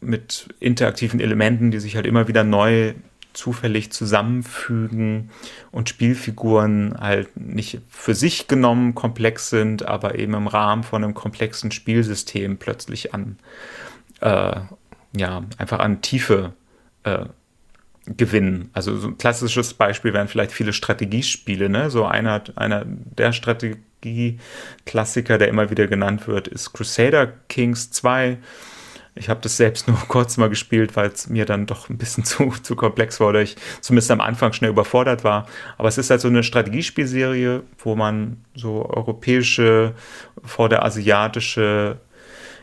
[0.00, 2.94] mit interaktiven Elementen, die sich halt immer wieder neu
[3.36, 5.30] zufällig zusammenfügen
[5.70, 11.14] und Spielfiguren halt nicht für sich genommen komplex sind, aber eben im Rahmen von einem
[11.14, 13.38] komplexen Spielsystem plötzlich an,
[14.20, 14.60] äh,
[15.16, 16.54] ja, einfach an Tiefe
[17.04, 17.26] äh,
[18.06, 18.70] gewinnen.
[18.72, 21.90] Also so ein klassisches Beispiel wären vielleicht viele Strategiespiele, ne?
[21.90, 28.38] So einer, einer der Strategie-Klassiker, der immer wieder genannt wird, ist Crusader Kings 2
[29.16, 32.24] ich habe das selbst nur kurz mal gespielt, weil es mir dann doch ein bisschen
[32.24, 35.46] zu, zu komplex war oder ich zumindest am Anfang schnell überfordert war.
[35.78, 39.94] Aber es ist halt so eine Strategiespielserie, wo man so europäische
[40.44, 41.98] vor der asiatische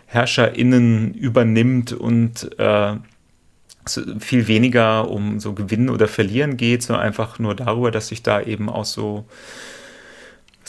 [0.06, 2.96] HerrscherInnen übernimmt und äh,
[4.20, 8.40] viel weniger um so Gewinnen oder Verlieren geht, sondern einfach nur darüber, dass sich da
[8.40, 9.26] eben auch so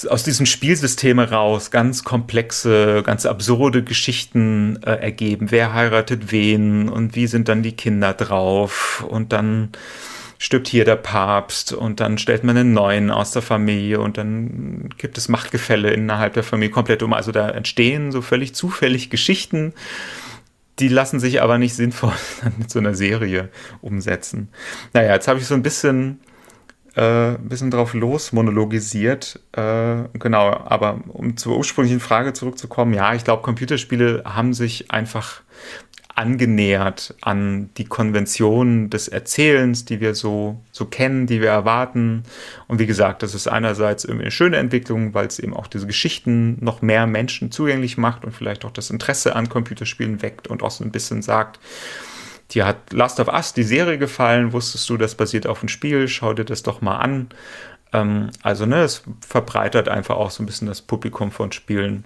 [0.09, 5.51] aus diesem Spielsystem heraus ganz komplexe, ganz absurde Geschichten äh, ergeben.
[5.51, 9.71] Wer heiratet wen und wie sind dann die Kinder drauf und dann
[10.39, 14.91] stirbt hier der Papst und dann stellt man einen neuen aus der Familie und dann
[14.99, 17.13] gibt es Machtgefälle innerhalb der Familie komplett um.
[17.13, 19.75] Also da entstehen so völlig zufällig Geschichten,
[20.81, 22.13] die lassen sich aber nicht sinnvoll
[22.59, 23.49] mit so einer Serie
[23.81, 24.49] umsetzen.
[24.93, 26.21] Naja, jetzt habe ich so ein bisschen
[26.97, 29.41] äh, ein bisschen drauf los monologisiert.
[29.53, 35.43] Äh, genau, aber um zur ursprünglichen Frage zurückzukommen, ja, ich glaube, Computerspiele haben sich einfach
[36.15, 42.23] angenähert an die Konventionen des Erzählens, die wir so, so kennen, die wir erwarten.
[42.69, 45.87] Und wie gesagt, das ist einerseits irgendwie eine schöne Entwicklung, weil es eben auch diese
[45.87, 50.63] Geschichten noch mehr Menschen zugänglich macht und vielleicht auch das Interesse an Computerspielen weckt und
[50.63, 51.59] auch so ein bisschen sagt,
[52.55, 56.09] dir hat Last of Us, die Serie, gefallen, wusstest du, das basiert auf dem Spiel,
[56.09, 57.29] schau dir das doch mal an.
[57.93, 62.05] Ähm, also, ne, es verbreitert einfach auch so ein bisschen das Publikum von Spielen.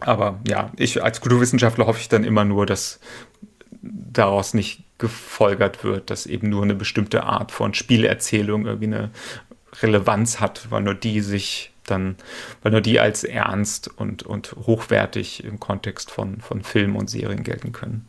[0.00, 3.00] Aber ja, ich als Kulturwissenschaftler hoffe ich dann immer nur, dass
[3.82, 9.10] daraus nicht gefolgert wird, dass eben nur eine bestimmte Art von Spielerzählung irgendwie eine
[9.82, 12.16] Relevanz hat, weil nur die sich dann,
[12.62, 17.42] weil nur die als ernst und, und hochwertig im Kontext von, von Film und Serien
[17.42, 18.08] gelten können.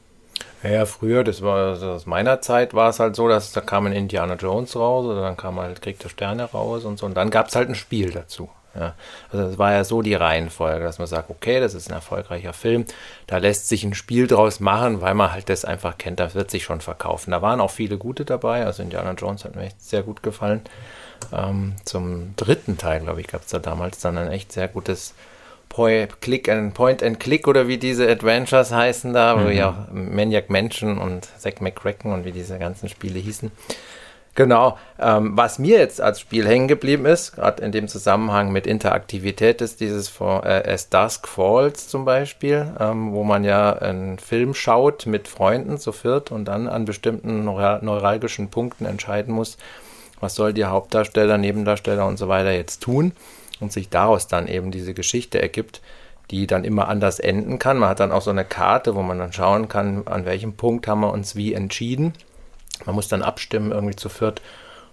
[0.68, 3.86] Ja, früher, das war also aus meiner Zeit, war es halt so, dass da kam
[3.86, 7.16] ein Indiana Jones raus oder dann kam halt Krieg der Sterne raus und so und
[7.16, 8.49] dann gab es halt ein Spiel dazu.
[8.74, 8.95] Ja.
[9.32, 12.51] Also es war ja so die Reihenfolge, dass man sagt, okay, das ist ein erfolgreicher
[12.51, 12.86] Film,
[13.28, 16.49] da lässt sich ein Spiel draus machen, weil man halt das einfach kennt, das wird
[16.49, 17.32] sich schon verkaufen.
[17.32, 20.61] Da waren auch viele gute dabei, also Indiana Jones hat mir echt sehr gut gefallen.
[21.32, 25.13] Ähm, zum dritten Teil, glaube ich, gab es da damals dann ein echt sehr gutes
[26.21, 29.45] Click and Point and Click oder wie diese Adventures heißen da, mhm.
[29.45, 33.51] wo ja auch Maniac Mansion und Zack McCracken und wie diese ganzen Spiele hießen.
[34.36, 34.78] Genau.
[34.99, 39.61] Ähm, was mir jetzt als Spiel hängen geblieben ist, gerade in dem Zusammenhang mit Interaktivität,
[39.61, 44.53] ist dieses For, äh, As Dusk Falls zum Beispiel, ähm, wo man ja einen Film
[44.53, 49.57] schaut mit Freunden zu viert und dann an bestimmten neuralgischen Punkten entscheiden muss,
[50.19, 53.13] was soll die Hauptdarsteller, Nebendarsteller und so weiter jetzt tun
[53.61, 55.81] und sich daraus dann eben diese Geschichte ergibt,
[56.31, 57.77] die dann immer anders enden kann.
[57.77, 60.87] Man hat dann auch so eine Karte, wo man dann schauen kann, an welchem Punkt
[60.87, 62.13] haben wir uns wie entschieden.
[62.85, 64.41] Man muss dann abstimmen irgendwie zu viert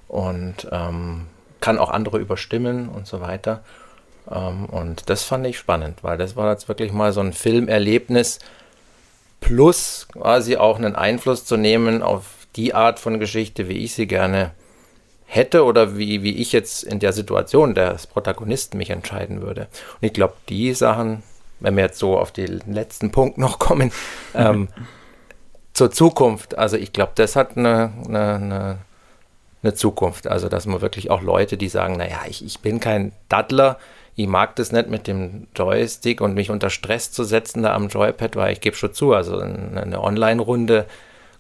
[0.09, 1.27] und ähm,
[1.61, 3.63] kann auch andere überstimmen und so weiter.
[4.31, 8.39] Ähm, und das fand ich spannend, weil das war jetzt wirklich mal so ein Filmerlebnis
[9.41, 14.07] plus quasi auch einen Einfluss zu nehmen auf die Art von Geschichte, wie ich sie
[14.07, 14.53] gerne
[15.35, 19.63] hätte oder wie, wie ich jetzt in der Situation des Protagonisten mich entscheiden würde.
[19.63, 21.23] Und ich glaube, die Sachen,
[21.59, 23.93] wenn wir jetzt so auf den letzten Punkt noch kommen,
[24.35, 24.69] ähm,
[25.73, 28.79] zur Zukunft, also ich glaube, das hat eine, eine, eine,
[29.63, 30.27] eine, Zukunft.
[30.27, 33.79] Also, dass man wirklich auch Leute, die sagen, naja, ich, ich bin kein Daddler,
[34.15, 37.89] ich mag das nicht mit dem Joystick und mich unter Stress zu setzen da am
[37.89, 40.85] Joypad, weil ich gebe schon zu, also eine Online-Runde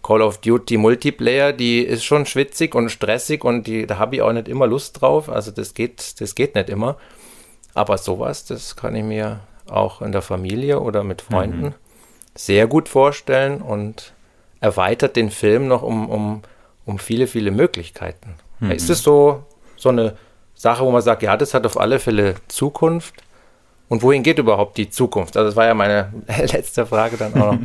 [0.03, 4.23] Call of Duty Multiplayer, die ist schon schwitzig und stressig und die, da habe ich
[4.23, 5.29] auch nicht immer Lust drauf.
[5.29, 6.97] Also das geht, das geht nicht immer.
[7.75, 11.75] Aber sowas, das kann ich mir auch in der Familie oder mit Freunden mhm.
[12.35, 14.13] sehr gut vorstellen und
[14.61, 16.43] erweitert den Film noch um, um,
[16.85, 18.35] um viele, viele Möglichkeiten.
[18.61, 18.73] Mhm.
[18.73, 19.45] Ist es so,
[19.77, 20.17] so eine
[20.55, 23.15] Sache, wo man sagt, ja, das hat auf alle Fälle Zukunft?
[23.89, 25.37] Und wohin geht überhaupt die Zukunft?
[25.37, 27.59] Also das war ja meine letzte Frage dann auch noch.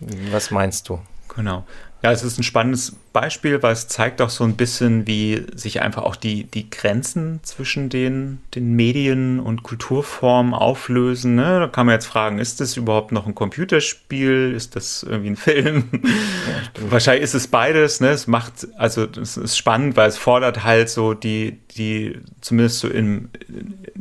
[0.30, 0.98] Was meinst du?
[1.34, 1.64] Genau.
[2.02, 5.82] Ja, es ist ein spannendes Beispiel, weil es zeigt auch so ein bisschen, wie sich
[5.82, 11.34] einfach auch die, die Grenzen zwischen den, den Medien und Kulturformen auflösen.
[11.34, 11.60] Ne?
[11.60, 14.52] Da kann man jetzt fragen, ist das überhaupt noch ein Computerspiel?
[14.56, 15.84] Ist das irgendwie ein Film?
[15.92, 18.00] Ja, Wahrscheinlich ist es beides.
[18.00, 18.10] Ne?
[18.10, 22.88] Es macht, also es ist spannend, weil es fordert halt so die, die zumindest so
[22.88, 23.28] in,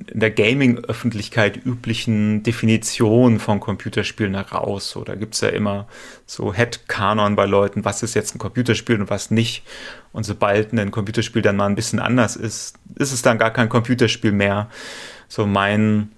[0.07, 4.91] in der Gaming-Öffentlichkeit üblichen Definitionen von Computerspielen heraus.
[4.91, 5.87] So, da gibt es ja immer
[6.25, 9.63] so Head-Kanon bei Leuten, was ist jetzt ein Computerspiel und was nicht.
[10.11, 13.67] Und sobald ein Computerspiel dann mal ein bisschen anders ist, ist es dann gar kein
[13.67, 14.69] Computerspiel mehr.
[15.27, 16.11] So mein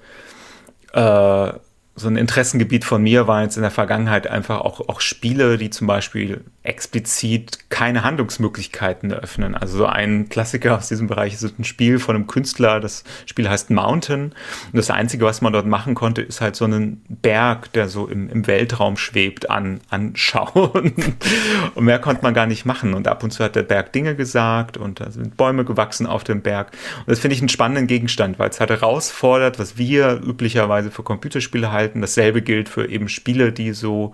[0.94, 1.52] äh,
[1.94, 5.70] so ein Interessengebiet von mir war jetzt in der Vergangenheit einfach auch, auch Spiele, die
[5.70, 9.56] zum Beispiel explizit keine Handlungsmöglichkeiten eröffnen.
[9.56, 13.50] Also so ein Klassiker aus diesem Bereich ist ein Spiel von einem Künstler, das Spiel
[13.50, 14.26] heißt Mountain.
[14.72, 18.08] Und das Einzige, was man dort machen konnte, ist halt so einen Berg, der so
[18.08, 20.94] im, im Weltraum schwebt, an, anschauen.
[21.76, 22.94] und mehr konnte man gar nicht machen.
[22.94, 26.24] Und ab und zu hat der Berg Dinge gesagt und da sind Bäume gewachsen auf
[26.24, 26.72] dem Berg.
[27.00, 31.04] Und das finde ich einen spannenden Gegenstand, weil es halt herausfordert, was wir üblicherweise für
[31.04, 32.02] Computerspiele halten halten.
[32.02, 34.14] Dasselbe gilt für eben Spiele, die so,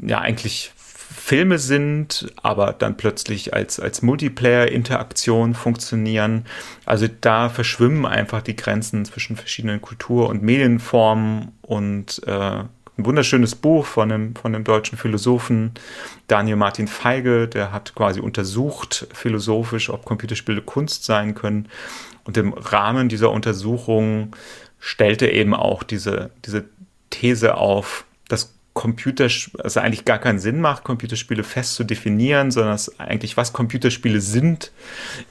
[0.00, 6.44] ja, eigentlich Filme sind, aber dann plötzlich als, als Multiplayer-Interaktion funktionieren.
[6.84, 12.30] Also da verschwimmen einfach die Grenzen zwischen verschiedenen Kultur- und Medienformen und äh,
[12.98, 15.72] ein wunderschönes Buch von einem, von einem deutschen Philosophen,
[16.26, 21.68] Daniel Martin Feige, der hat quasi untersucht philosophisch, ob Computerspiele Kunst sein können.
[22.24, 24.34] Und im Rahmen dieser Untersuchung
[24.80, 26.64] stellte eben auch diese, diese
[27.10, 32.74] These auf, dass Computerspiele, also eigentlich gar keinen Sinn macht, Computerspiele fest zu definieren, sondern
[32.74, 34.70] dass eigentlich, was Computerspiele sind,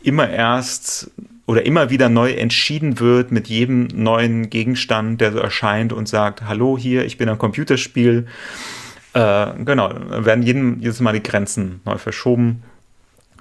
[0.03, 1.11] immer erst
[1.45, 6.41] oder immer wieder neu entschieden wird mit jedem neuen Gegenstand, der so erscheint und sagt,
[6.41, 8.27] hallo hier, ich bin ein Computerspiel.
[9.13, 9.93] Äh, genau,
[10.25, 12.63] werden jeden, jedes Mal die Grenzen neu verschoben.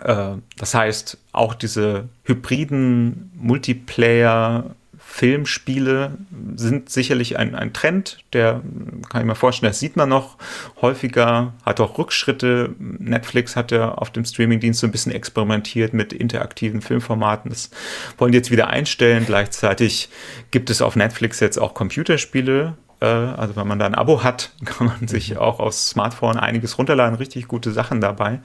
[0.02, 4.75] Äh, das heißt, auch diese hybriden Multiplayer
[5.16, 6.18] Filmspiele
[6.56, 8.60] sind sicherlich ein, ein Trend, der
[9.08, 10.36] kann ich mir vorstellen, das sieht man noch
[10.82, 12.74] häufiger, hat auch Rückschritte.
[12.78, 17.50] Netflix hat ja auf dem Streamingdienst so ein bisschen experimentiert mit interaktiven Filmformaten.
[17.50, 17.70] Das
[18.18, 19.24] wollen die jetzt wieder einstellen.
[19.24, 20.10] Gleichzeitig
[20.50, 22.74] gibt es auf Netflix jetzt auch Computerspiele.
[23.00, 25.38] Äh, also wenn man da ein Abo hat, kann man sich mhm.
[25.38, 27.16] auch aufs Smartphone einiges runterladen.
[27.16, 28.40] Richtig gute Sachen dabei.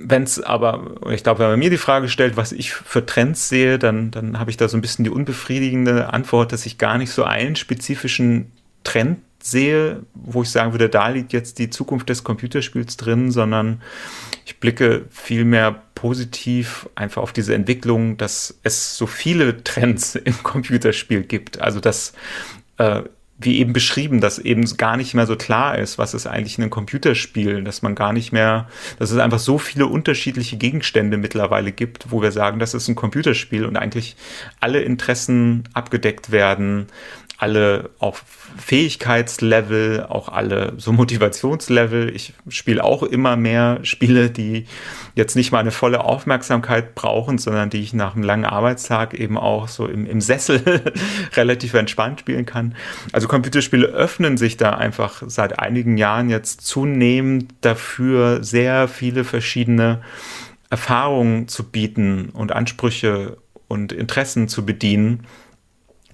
[0.00, 3.48] Wenn es aber, ich glaube, wenn man mir die Frage stellt, was ich für Trends
[3.48, 6.98] sehe, dann, dann habe ich da so ein bisschen die unbefriedigende Antwort, dass ich gar
[6.98, 8.52] nicht so einen spezifischen
[8.84, 13.82] Trend sehe, wo ich sagen würde, da liegt jetzt die Zukunft des Computerspiels drin, sondern
[14.44, 21.22] ich blicke vielmehr positiv einfach auf diese Entwicklung, dass es so viele Trends im Computerspiel
[21.22, 21.60] gibt.
[21.60, 22.12] Also dass
[22.78, 23.02] äh,
[23.38, 26.70] wie eben beschrieben, dass eben gar nicht mehr so klar ist, was ist eigentlich ein
[26.70, 28.66] Computerspiel, dass man gar nicht mehr,
[28.98, 32.96] dass es einfach so viele unterschiedliche Gegenstände mittlerweile gibt, wo wir sagen, das ist ein
[32.96, 34.16] Computerspiel und eigentlich
[34.58, 36.88] alle Interessen abgedeckt werden,
[37.38, 38.24] alle auf
[38.58, 42.14] Fähigkeitslevel, auch alle so Motivationslevel.
[42.14, 44.66] Ich spiele auch immer mehr Spiele, die
[45.14, 49.38] jetzt nicht mal eine volle Aufmerksamkeit brauchen, sondern die ich nach einem langen Arbeitstag eben
[49.38, 50.82] auch so im, im Sessel
[51.36, 52.74] relativ entspannt spielen kann.
[53.12, 60.02] Also Computerspiele öffnen sich da einfach seit einigen Jahren jetzt zunehmend dafür, sehr viele verschiedene
[60.70, 65.24] Erfahrungen zu bieten und Ansprüche und Interessen zu bedienen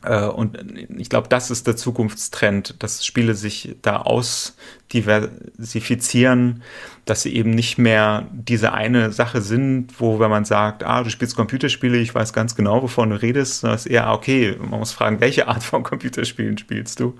[0.09, 0.59] und
[0.99, 6.63] ich glaube, das ist der Zukunftstrend, dass Spiele sich da ausdiversifizieren,
[7.05, 11.11] dass sie eben nicht mehr diese eine Sache sind, wo wenn man sagt, ah, du
[11.11, 14.93] spielst Computerspiele, ich weiß ganz genau, wovon du redest, es ist eher, okay, man muss
[14.93, 17.17] fragen, welche Art von Computerspielen spielst du?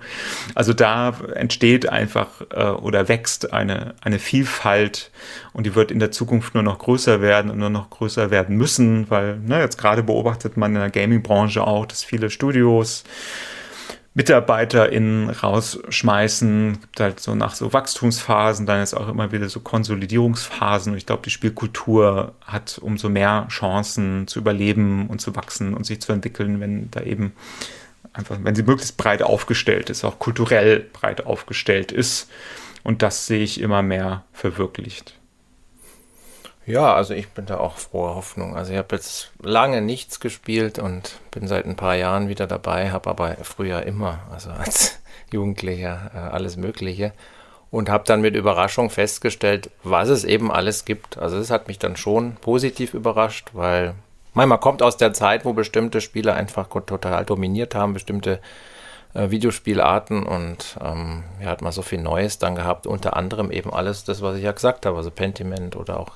[0.55, 5.11] Also da entsteht einfach äh, oder wächst eine, eine Vielfalt
[5.53, 8.57] und die wird in der Zukunft nur noch größer werden und nur noch größer werden
[8.57, 13.03] müssen, weil ne, jetzt gerade beobachtet man in der Gaming-Branche auch, dass viele Studios
[14.15, 16.79] MitarbeiterInnen rausschmeißen.
[16.81, 20.93] Gibt halt so nach so Wachstumsphasen, dann ist auch immer wieder so Konsolidierungsphasen.
[20.93, 25.85] Und ich glaube, die Spielkultur hat umso mehr Chancen zu überleben und zu wachsen und
[25.85, 27.33] sich zu entwickeln, wenn da eben
[28.13, 32.29] einfach, wenn sie möglichst breit aufgestellt ist, auch kulturell breit aufgestellt ist.
[32.83, 35.15] Und das sehe ich immer mehr verwirklicht.
[36.65, 38.55] Ja, also ich bin da auch froher Hoffnung.
[38.55, 42.91] Also ich habe jetzt lange nichts gespielt und bin seit ein paar Jahren wieder dabei,
[42.91, 44.99] habe aber früher immer, also als
[45.31, 47.13] Jugendlicher, äh, alles Mögliche
[47.69, 51.17] und habe dann mit Überraschung festgestellt, was es eben alles gibt.
[51.17, 53.93] Also es hat mich dann schon positiv überrascht, weil
[54.33, 58.39] manchmal kommt aus der Zeit, wo bestimmte Spiele einfach total dominiert haben, bestimmte
[59.13, 63.73] äh, Videospielarten und ähm, ja, hat man so viel Neues dann gehabt, unter anderem eben
[63.73, 66.13] alles das, was ich ja gesagt habe, also Pentiment oder auch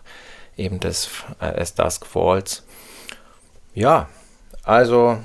[0.60, 2.64] eben des äh, As Dusk Falls.
[3.74, 4.10] Ja,
[4.64, 5.18] also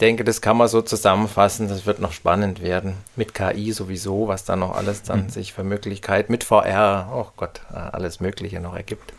[0.00, 1.68] denke, das kann man so zusammenfassen.
[1.68, 2.94] Das wird noch spannend werden.
[3.16, 5.28] Mit KI sowieso, was da noch alles dann mhm.
[5.30, 9.12] sich für Möglichkeiten mit VR, oh Gott, äh, alles Mögliche noch ergibt.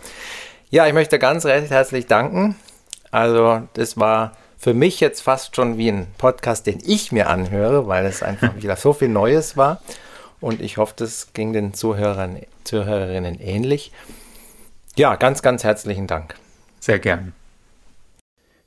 [0.69, 2.55] Ja, ich möchte ganz recht herzlich danken.
[3.11, 7.87] Also, das war für mich jetzt fast schon wie ein Podcast, den ich mir anhöre,
[7.87, 9.81] weil es einfach wieder so viel Neues war.
[10.39, 13.91] Und ich hoffe, das ging den Zuhörern, Zuhörerinnen ähnlich.
[14.97, 16.33] Ja, ganz, ganz herzlichen Dank.
[16.79, 17.33] Sehr gern.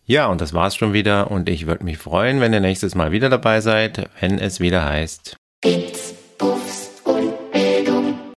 [0.06, 3.10] Ja, und das war's schon wieder und ich würde mich freuen, wenn ihr nächstes Mal
[3.10, 5.36] wieder dabei seid, wenn es wieder heißt